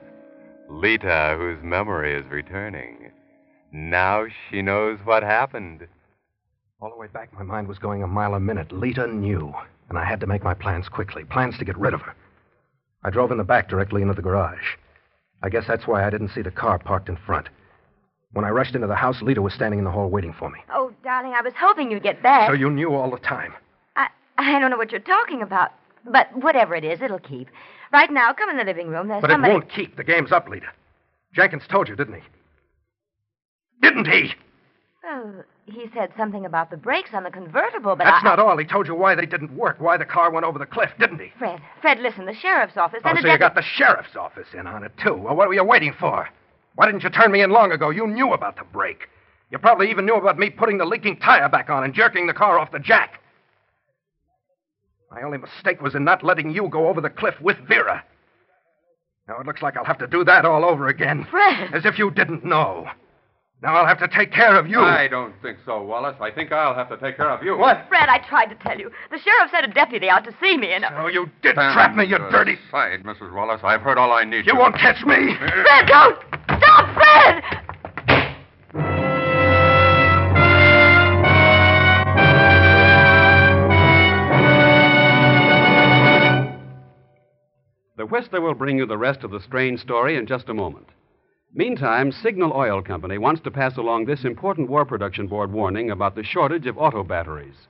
Lita, 0.69 1.35
whose 1.35 1.63
memory 1.63 2.13
is 2.13 2.29
returning. 2.29 3.11
Now 3.71 4.27
she 4.49 4.61
knows 4.61 4.99
what 5.03 5.23
happened. 5.23 5.87
All 6.79 6.91
the 6.91 6.95
way 6.95 7.07
back, 7.07 7.33
my 7.33 7.41
mind 7.41 7.67
was 7.67 7.79
going 7.79 8.03
a 8.03 8.07
mile 8.07 8.35
a 8.35 8.39
minute. 8.39 8.71
Lita 8.71 9.07
knew, 9.07 9.51
and 9.89 9.97
I 9.97 10.05
had 10.05 10.19
to 10.19 10.27
make 10.27 10.43
my 10.43 10.53
plans 10.53 10.87
quickly 10.89 11.23
plans 11.23 11.57
to 11.57 11.65
get 11.65 11.77
rid 11.79 11.95
of 11.95 12.01
her. 12.01 12.13
I 13.03 13.09
drove 13.09 13.31
in 13.31 13.39
the 13.39 13.43
back 13.43 13.67
directly 13.67 14.03
into 14.03 14.13
the 14.13 14.21
garage. 14.21 14.77
I 15.41 15.49
guess 15.49 15.65
that's 15.67 15.87
why 15.87 16.05
I 16.05 16.11
didn't 16.11 16.29
see 16.35 16.43
the 16.43 16.51
car 16.51 16.77
parked 16.77 17.09
in 17.09 17.17
front. 17.17 17.49
When 18.33 18.45
I 18.45 18.49
rushed 18.49 18.75
into 18.75 18.87
the 18.87 18.95
house, 18.95 19.21
Lita 19.21 19.41
was 19.41 19.53
standing 19.53 19.79
in 19.79 19.85
the 19.85 19.91
hall 19.91 20.09
waiting 20.09 20.33
for 20.33 20.49
me. 20.49 20.59
Oh, 20.73 20.93
darling, 21.03 21.33
I 21.33 21.41
was 21.41 21.53
hoping 21.57 21.91
you'd 21.91 22.03
get 22.03 22.23
back. 22.23 22.49
So 22.49 22.53
you 22.53 22.69
knew 22.69 22.93
all 22.93 23.11
the 23.11 23.17
time. 23.19 23.53
I, 23.95 24.07
I 24.37 24.59
don't 24.59 24.71
know 24.71 24.77
what 24.77 24.91
you're 24.91 25.01
talking 25.01 25.41
about. 25.41 25.71
But 26.05 26.35
whatever 26.35 26.73
it 26.73 26.83
is, 26.83 27.01
it'll 27.01 27.19
keep. 27.19 27.47
Right 27.93 28.11
now, 28.11 28.33
come 28.33 28.49
in 28.49 28.57
the 28.57 28.63
living 28.63 28.87
room. 28.87 29.07
There's 29.07 29.21
But 29.21 29.31
somebody. 29.31 29.51
it 29.51 29.55
won't 29.55 29.69
keep. 29.69 29.97
The 29.97 30.03
game's 30.03 30.31
up, 30.31 30.47
Lita. 30.47 30.67
Jenkins 31.33 31.63
told 31.69 31.89
you, 31.89 31.95
didn't 31.95 32.15
he? 32.15 32.21
Didn't 33.81 34.07
he? 34.07 34.33
Well, 35.03 35.43
he 35.65 35.87
said 35.93 36.11
something 36.17 36.45
about 36.45 36.69
the 36.71 36.77
brakes 36.77 37.09
on 37.13 37.23
the 37.23 37.31
convertible, 37.31 37.95
but 37.95 38.05
That's 38.05 38.23
I... 38.23 38.29
not 38.29 38.39
all. 38.39 38.57
He 38.57 38.65
told 38.65 38.87
you 38.87 38.95
why 38.95 39.15
they 39.15 39.25
didn't 39.25 39.55
work, 39.55 39.79
why 39.79 39.97
the 39.97 40.05
car 40.05 40.31
went 40.31 40.45
over 40.45 40.57
the 40.59 40.65
cliff, 40.65 40.91
didn't 40.99 41.19
he? 41.19 41.31
Fred, 41.37 41.61
Fred, 41.81 41.99
listen. 41.99 42.25
The 42.25 42.33
sheriff's 42.33 42.77
office 42.77 43.01
Oh, 43.03 43.13
so 43.19 43.27
you 43.27 43.37
got 43.37 43.55
the 43.55 43.63
sheriff's 43.63 44.15
office 44.15 44.47
in 44.53 44.67
on 44.67 44.83
it, 44.83 44.91
too. 45.03 45.15
Well, 45.15 45.35
what 45.35 45.47
were 45.47 45.53
you 45.53 45.63
waiting 45.63 45.93
for? 45.99 46.27
Why 46.75 46.85
didn't 46.85 47.03
you 47.03 47.09
turn 47.09 47.31
me 47.31 47.41
in 47.41 47.51
long 47.51 47.71
ago? 47.71 47.89
You 47.89 48.07
knew 48.07 48.33
about 48.33 48.55
the 48.55 48.63
brake. 48.63 49.07
You 49.49 49.57
probably 49.57 49.89
even 49.89 50.05
knew 50.05 50.15
about 50.15 50.39
me 50.39 50.49
putting 50.49 50.77
the 50.77 50.85
leaking 50.85 51.17
tire 51.17 51.49
back 51.49 51.69
on 51.69 51.83
and 51.83 51.93
jerking 51.93 52.27
the 52.27 52.33
car 52.33 52.57
off 52.57 52.71
the 52.71 52.79
jack. 52.79 53.19
My 55.11 55.21
only 55.23 55.37
mistake 55.37 55.81
was 55.81 55.93
in 55.95 56.05
not 56.05 56.23
letting 56.23 56.51
you 56.51 56.69
go 56.69 56.87
over 56.87 57.01
the 57.01 57.09
cliff 57.09 57.35
with 57.41 57.57
Vera. 57.67 58.03
Now 59.27 59.39
it 59.39 59.45
looks 59.45 59.61
like 59.61 59.75
I'll 59.75 59.85
have 59.85 59.99
to 59.99 60.07
do 60.07 60.23
that 60.23 60.45
all 60.45 60.63
over 60.63 60.87
again. 60.87 61.27
Fred! 61.29 61.73
As 61.73 61.85
if 61.85 61.99
you 61.99 62.11
didn't 62.11 62.45
know. 62.45 62.87
Now 63.61 63.75
I'll 63.75 63.85
have 63.85 63.99
to 63.99 64.07
take 64.07 64.31
care 64.31 64.57
of 64.57 64.67
you. 64.67 64.79
I 64.79 65.07
don't 65.07 65.33
think 65.41 65.59
so, 65.65 65.83
Wallace. 65.83 66.15
I 66.19 66.31
think 66.31 66.51
I'll 66.51 66.73
have 66.73 66.89
to 66.89 66.97
take 66.97 67.17
care 67.17 67.29
of 67.29 67.43
you. 67.43 67.55
What? 67.57 67.85
Fred, 67.89 68.09
I 68.09 68.17
tried 68.27 68.47
to 68.47 68.55
tell 68.55 68.79
you. 68.79 68.89
The 69.11 69.19
sheriff 69.19 69.51
sent 69.51 69.65
a 69.65 69.67
deputy 69.71 70.09
out 70.09 70.23
to 70.23 70.33
see 70.41 70.57
me, 70.57 70.73
and. 70.73 70.83
Oh, 70.97 71.05
you 71.07 71.29
did 71.43 71.53
Stand 71.53 71.73
trap 71.73 71.95
me, 71.95 72.05
you 72.05 72.17
dirty. 72.31 72.57
Side, 72.71 73.03
Mrs. 73.03 73.31
Wallace. 73.33 73.61
I've 73.63 73.81
heard 73.81 73.99
all 73.99 74.11
I 74.13 74.23
need 74.23 74.47
You 74.47 74.53
to. 74.53 74.59
won't 74.59 74.75
catch 74.75 75.05
me. 75.05 75.35
Fred, 75.37 75.85
don't! 75.85 76.17
Fred! 76.93 77.43
The 87.97 88.05
Whistler 88.07 88.41
will 88.41 88.55
bring 88.55 88.77
you 88.77 88.85
the 88.85 88.97
rest 88.97 89.23
of 89.23 89.31
the 89.31 89.39
strange 89.39 89.79
story 89.79 90.15
in 90.15 90.25
just 90.25 90.49
a 90.49 90.53
moment. 90.53 90.87
Meantime, 91.53 92.11
Signal 92.11 92.53
Oil 92.53 92.81
Company 92.81 93.17
wants 93.17 93.41
to 93.41 93.51
pass 93.51 93.77
along 93.77 94.05
this 94.05 94.23
important 94.23 94.69
War 94.69 94.85
Production 94.85 95.27
Board 95.27 95.51
warning 95.51 95.91
about 95.91 96.15
the 96.15 96.23
shortage 96.23 96.65
of 96.65 96.77
auto 96.77 97.03
batteries. 97.03 97.67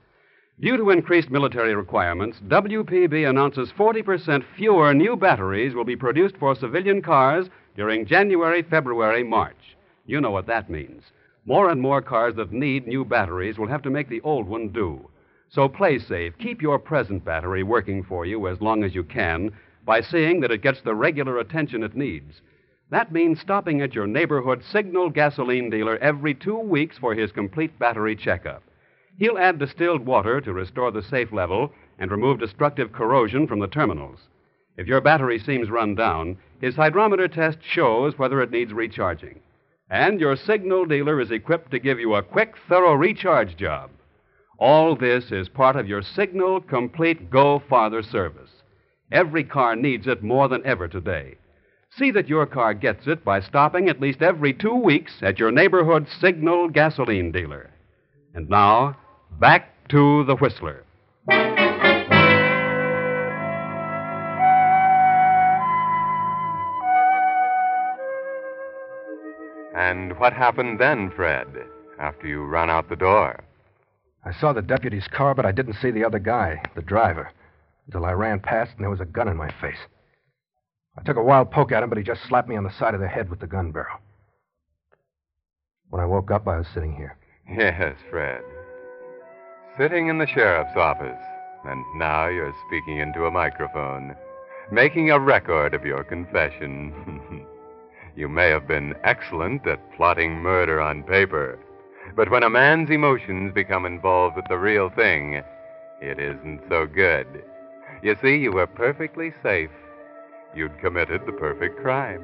Due 0.60 0.76
to 0.76 0.90
increased 0.90 1.30
military 1.30 1.74
requirements, 1.74 2.38
WPB 2.46 3.28
announces 3.28 3.72
40% 3.72 4.44
fewer 4.56 4.94
new 4.94 5.16
batteries 5.16 5.74
will 5.74 5.84
be 5.84 5.96
produced 5.96 6.36
for 6.36 6.54
civilian 6.54 7.02
cars 7.02 7.48
during 7.76 8.06
January, 8.06 8.62
February, 8.62 9.22
March. 9.22 9.76
You 10.06 10.20
know 10.20 10.30
what 10.30 10.46
that 10.46 10.68
means. 10.68 11.04
More 11.44 11.70
and 11.70 11.80
more 11.80 12.02
cars 12.02 12.34
that 12.36 12.52
need 12.52 12.86
new 12.86 13.04
batteries 13.04 13.58
will 13.58 13.68
have 13.68 13.82
to 13.82 13.90
make 13.90 14.08
the 14.08 14.20
old 14.20 14.46
one 14.46 14.68
do. 14.68 15.08
So 15.48 15.68
play 15.68 15.98
safe. 15.98 16.36
Keep 16.38 16.62
your 16.62 16.78
present 16.78 17.24
battery 17.24 17.62
working 17.62 18.02
for 18.02 18.24
you 18.24 18.48
as 18.48 18.60
long 18.60 18.84
as 18.84 18.94
you 18.94 19.04
can 19.04 19.52
by 19.84 20.00
seeing 20.00 20.40
that 20.40 20.50
it 20.50 20.62
gets 20.62 20.80
the 20.80 20.94
regular 20.94 21.38
attention 21.38 21.82
it 21.82 21.96
needs. 21.96 22.40
That 22.90 23.10
means 23.10 23.40
stopping 23.40 23.80
at 23.80 23.94
your 23.94 24.06
neighborhood 24.06 24.62
Signal 24.62 25.10
gasoline 25.10 25.70
dealer 25.70 25.96
every 25.98 26.34
two 26.34 26.58
weeks 26.58 26.98
for 26.98 27.14
his 27.14 27.32
complete 27.32 27.78
battery 27.78 28.14
checkup. 28.14 28.62
He'll 29.18 29.38
add 29.38 29.58
distilled 29.58 30.06
water 30.06 30.40
to 30.40 30.52
restore 30.52 30.90
the 30.90 31.02
safe 31.02 31.32
level 31.32 31.72
and 31.98 32.10
remove 32.10 32.38
destructive 32.38 32.92
corrosion 32.92 33.46
from 33.46 33.60
the 33.60 33.66
terminals. 33.66 34.20
If 34.76 34.86
your 34.86 35.00
battery 35.00 35.38
seems 35.38 35.70
run 35.70 35.94
down, 35.94 36.38
his 36.60 36.76
hydrometer 36.76 37.28
test 37.28 37.58
shows 37.62 38.18
whether 38.18 38.40
it 38.40 38.50
needs 38.50 38.72
recharging. 38.72 39.40
And 39.90 40.20
your 40.20 40.36
Signal 40.36 40.86
dealer 40.86 41.20
is 41.20 41.30
equipped 41.30 41.70
to 41.72 41.78
give 41.78 42.00
you 42.00 42.14
a 42.14 42.22
quick, 42.22 42.54
thorough 42.68 42.94
recharge 42.94 43.56
job. 43.56 43.90
All 44.58 44.96
this 44.96 45.30
is 45.30 45.48
part 45.48 45.76
of 45.76 45.88
your 45.88 46.02
Signal 46.02 46.60
Complete 46.60 47.30
Go 47.30 47.62
Farther 47.68 48.02
service. 48.02 48.50
Every 49.10 49.44
car 49.44 49.76
needs 49.76 50.06
it 50.06 50.22
more 50.22 50.48
than 50.48 50.64
ever 50.64 50.88
today. 50.88 51.36
See 51.90 52.10
that 52.12 52.28
your 52.28 52.46
car 52.46 52.72
gets 52.72 53.06
it 53.06 53.22
by 53.24 53.40
stopping 53.40 53.90
at 53.90 54.00
least 54.00 54.22
every 54.22 54.54
two 54.54 54.74
weeks 54.74 55.12
at 55.20 55.38
your 55.38 55.50
neighborhood 55.50 56.06
Signal 56.20 56.70
gasoline 56.70 57.30
dealer. 57.30 57.70
And 58.34 58.48
now, 58.48 58.96
back 59.38 59.88
to 59.88 60.24
the 60.24 60.36
Whistler. 60.36 60.84
And 69.74 70.18
what 70.18 70.32
happened 70.32 70.78
then, 70.78 71.10
Fred, 71.10 71.46
after 71.98 72.26
you 72.26 72.44
ran 72.44 72.68
out 72.68 72.88
the 72.88 72.96
door? 72.96 73.42
I 74.24 74.32
saw 74.32 74.52
the 74.52 74.62
deputy's 74.62 75.08
car, 75.08 75.34
but 75.34 75.46
I 75.46 75.52
didn't 75.52 75.76
see 75.80 75.90
the 75.90 76.04
other 76.04 76.18
guy, 76.18 76.62
the 76.74 76.82
driver, 76.82 77.30
until 77.86 78.04
I 78.04 78.12
ran 78.12 78.40
past 78.40 78.72
and 78.72 78.82
there 78.82 78.90
was 78.90 79.00
a 79.00 79.06
gun 79.06 79.28
in 79.28 79.36
my 79.36 79.50
face. 79.60 79.78
I 80.96 81.02
took 81.02 81.16
a 81.16 81.22
wild 81.22 81.50
poke 81.50 81.72
at 81.72 81.82
him, 81.82 81.88
but 81.88 81.98
he 81.98 82.04
just 82.04 82.22
slapped 82.28 82.48
me 82.48 82.56
on 82.56 82.64
the 82.64 82.78
side 82.78 82.94
of 82.94 83.00
the 83.00 83.08
head 83.08 83.30
with 83.30 83.40
the 83.40 83.46
gun 83.46 83.72
barrel. 83.72 83.98
When 85.88 86.02
I 86.02 86.06
woke 86.06 86.30
up, 86.30 86.46
I 86.46 86.58
was 86.58 86.66
sitting 86.72 86.94
here. 86.94 87.16
Yes, 87.48 87.96
Fred. 88.10 88.42
Sitting 89.78 90.08
in 90.08 90.18
the 90.18 90.26
sheriff's 90.26 90.76
office, 90.76 91.20
and 91.64 91.82
now 91.96 92.28
you're 92.28 92.54
speaking 92.66 92.98
into 92.98 93.24
a 93.24 93.30
microphone, 93.30 94.14
making 94.70 95.10
a 95.10 95.18
record 95.18 95.72
of 95.74 95.84
your 95.84 96.04
confession. 96.04 97.46
you 98.16 98.28
may 98.28 98.48
have 98.48 98.68
been 98.68 98.94
excellent 99.04 99.66
at 99.66 99.92
plotting 99.96 100.34
murder 100.34 100.80
on 100.80 101.02
paper, 101.02 101.58
but 102.14 102.30
when 102.30 102.42
a 102.42 102.50
man's 102.50 102.90
emotions 102.90 103.52
become 103.54 103.86
involved 103.86 104.36
with 104.36 104.44
the 104.48 104.58
real 104.58 104.90
thing, 104.90 105.42
it 106.00 106.18
isn't 106.18 106.60
so 106.68 106.86
good. 106.86 107.26
You 108.02 108.16
see, 108.20 108.36
you 108.36 108.52
were 108.52 108.66
perfectly 108.66 109.32
safe. 109.42 109.70
you'd 110.54 110.78
committed 110.80 111.22
the 111.24 111.32
perfect 111.32 111.80
crime. 111.80 112.22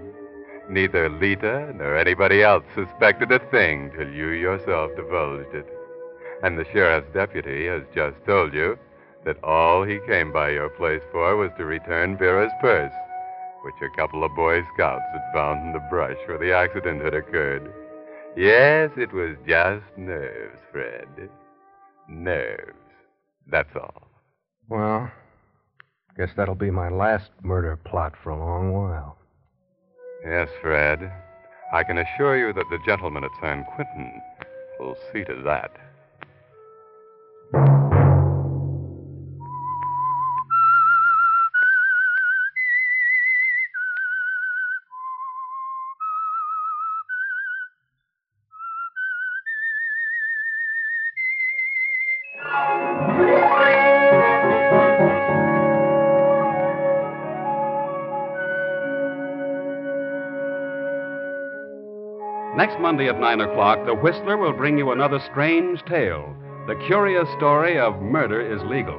Neither 0.69 1.09
Lita 1.09 1.73
nor 1.75 1.97
anybody 1.97 2.43
else 2.43 2.65
suspected 2.75 3.33
a 3.33 3.39
thing 3.51 3.91
till 3.97 4.09
you 4.09 4.29
yourself 4.29 4.91
divulged 4.97 5.55
it. 5.55 5.67
And 6.43 6.59
the 6.59 6.67
sheriff's 6.73 7.13
deputy 7.15 7.67
has 7.67 7.83
just 7.95 8.17
told 8.27 8.53
you 8.53 8.79
that 9.25 9.43
all 9.43 9.83
he 9.83 9.99
came 10.07 10.33
by 10.33 10.51
your 10.51 10.69
place 10.69 11.03
for 11.11 11.37
was 11.37 11.51
to 11.57 11.65
return 11.65 12.19
Vera's 12.19 12.53
purse, 12.61 12.93
which 13.63 13.75
a 13.83 13.97
couple 13.97 14.25
of 14.25 14.35
Boy 14.35 14.63
Scouts 14.75 15.05
had 15.13 15.33
found 15.33 15.67
in 15.67 15.73
the 15.73 15.87
brush 15.91 16.17
where 16.27 16.39
the 16.39 16.53
accident 16.53 17.03
had 17.03 17.15
occurred. 17.15 17.73
Yes, 18.37 18.91
it 18.97 19.13
was 19.13 19.37
just 19.47 19.85
nerves, 19.97 20.61
Fred. 20.71 21.31
Nerves. 22.09 22.77
That's 23.51 23.75
all. 23.75 24.09
Well, 24.69 25.11
guess 26.17 26.31
that'll 26.37 26.55
be 26.55 26.71
my 26.71 26.89
last 26.89 27.31
murder 27.43 27.77
plot 27.77 28.15
for 28.23 28.31
a 28.31 28.39
long 28.39 28.73
while. 28.73 29.19
Yes, 30.25 30.49
Fred. 30.61 31.13
I 31.73 31.85
can 31.85 31.99
assure 31.99 32.39
you 32.39 32.53
that 32.53 32.67
the 32.71 32.79
gentleman 32.87 33.25
at 33.25 33.31
San 33.41 33.65
Quentin 33.75 34.21
will 34.79 34.97
see 35.13 35.25
to 35.25 35.43
that. 35.45 35.71
Monday 62.99 63.15
at 63.15 63.21
9 63.21 63.41
o'clock, 63.43 63.87
The 63.87 63.95
Whistler 63.95 64.37
will 64.37 64.53
bring 64.53 64.77
you 64.77 64.91
another 64.91 65.21
strange 65.31 65.85
tale 65.85 66.35
the 66.67 66.75
curious 66.89 67.29
story 67.37 67.79
of 67.79 68.03
murder 68.03 68.41
is 68.41 68.61
legal. 68.65 68.99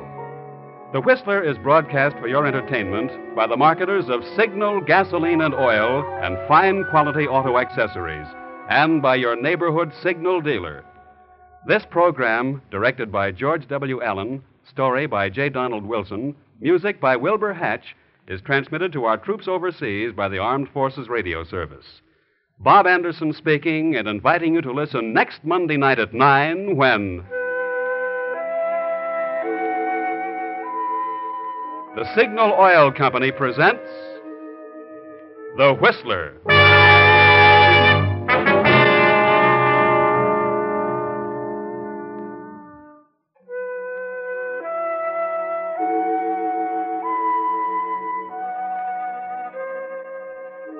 The 0.93 1.01
Whistler 1.01 1.43
is 1.43 1.57
broadcast 1.57 2.15
for 2.17 2.29
your 2.29 2.45
entertainment 2.45 3.35
by 3.35 3.45
the 3.45 3.57
marketers 3.57 4.07
of 4.07 4.23
Signal 4.37 4.79
gasoline 4.79 5.41
and 5.41 5.53
oil 5.53 6.05
and 6.23 6.37
fine 6.47 6.85
quality 6.91 7.27
auto 7.27 7.57
accessories, 7.57 8.25
and 8.69 9.01
by 9.01 9.15
your 9.15 9.35
neighborhood 9.35 9.91
Signal 10.01 10.39
dealer. 10.39 10.85
This 11.67 11.83
program, 11.85 12.61
directed 12.71 13.11
by 13.11 13.31
George 13.31 13.67
W. 13.67 14.01
Allen, 14.01 14.41
story 14.63 15.07
by 15.07 15.27
J. 15.27 15.49
Donald 15.49 15.85
Wilson, 15.85 16.37
music 16.61 17.01
by 17.01 17.17
Wilbur 17.17 17.53
Hatch, 17.53 17.97
is 18.29 18.39
transmitted 18.39 18.93
to 18.93 19.03
our 19.03 19.17
troops 19.17 19.49
overseas 19.49 20.13
by 20.13 20.29
the 20.29 20.37
Armed 20.37 20.69
Forces 20.69 21.09
Radio 21.09 21.43
Service. 21.43 21.99
Bob 22.61 22.85
Anderson 22.87 23.31
speaking 23.31 23.95
and 23.95 24.05
inviting 24.05 24.53
you 24.53 24.61
to 24.61 24.73
listen 24.73 25.13
next 25.13 25.45
Monday 25.45 25.77
night 25.77 25.97
at 25.97 26.13
9 26.13 26.75
when. 26.75 27.23
The 31.95 32.03
Signal 32.17 32.51
Oil 32.59 32.91
Company 32.91 33.31
presents 33.31 33.87
The 35.55 35.73
Whistler. 35.79 36.33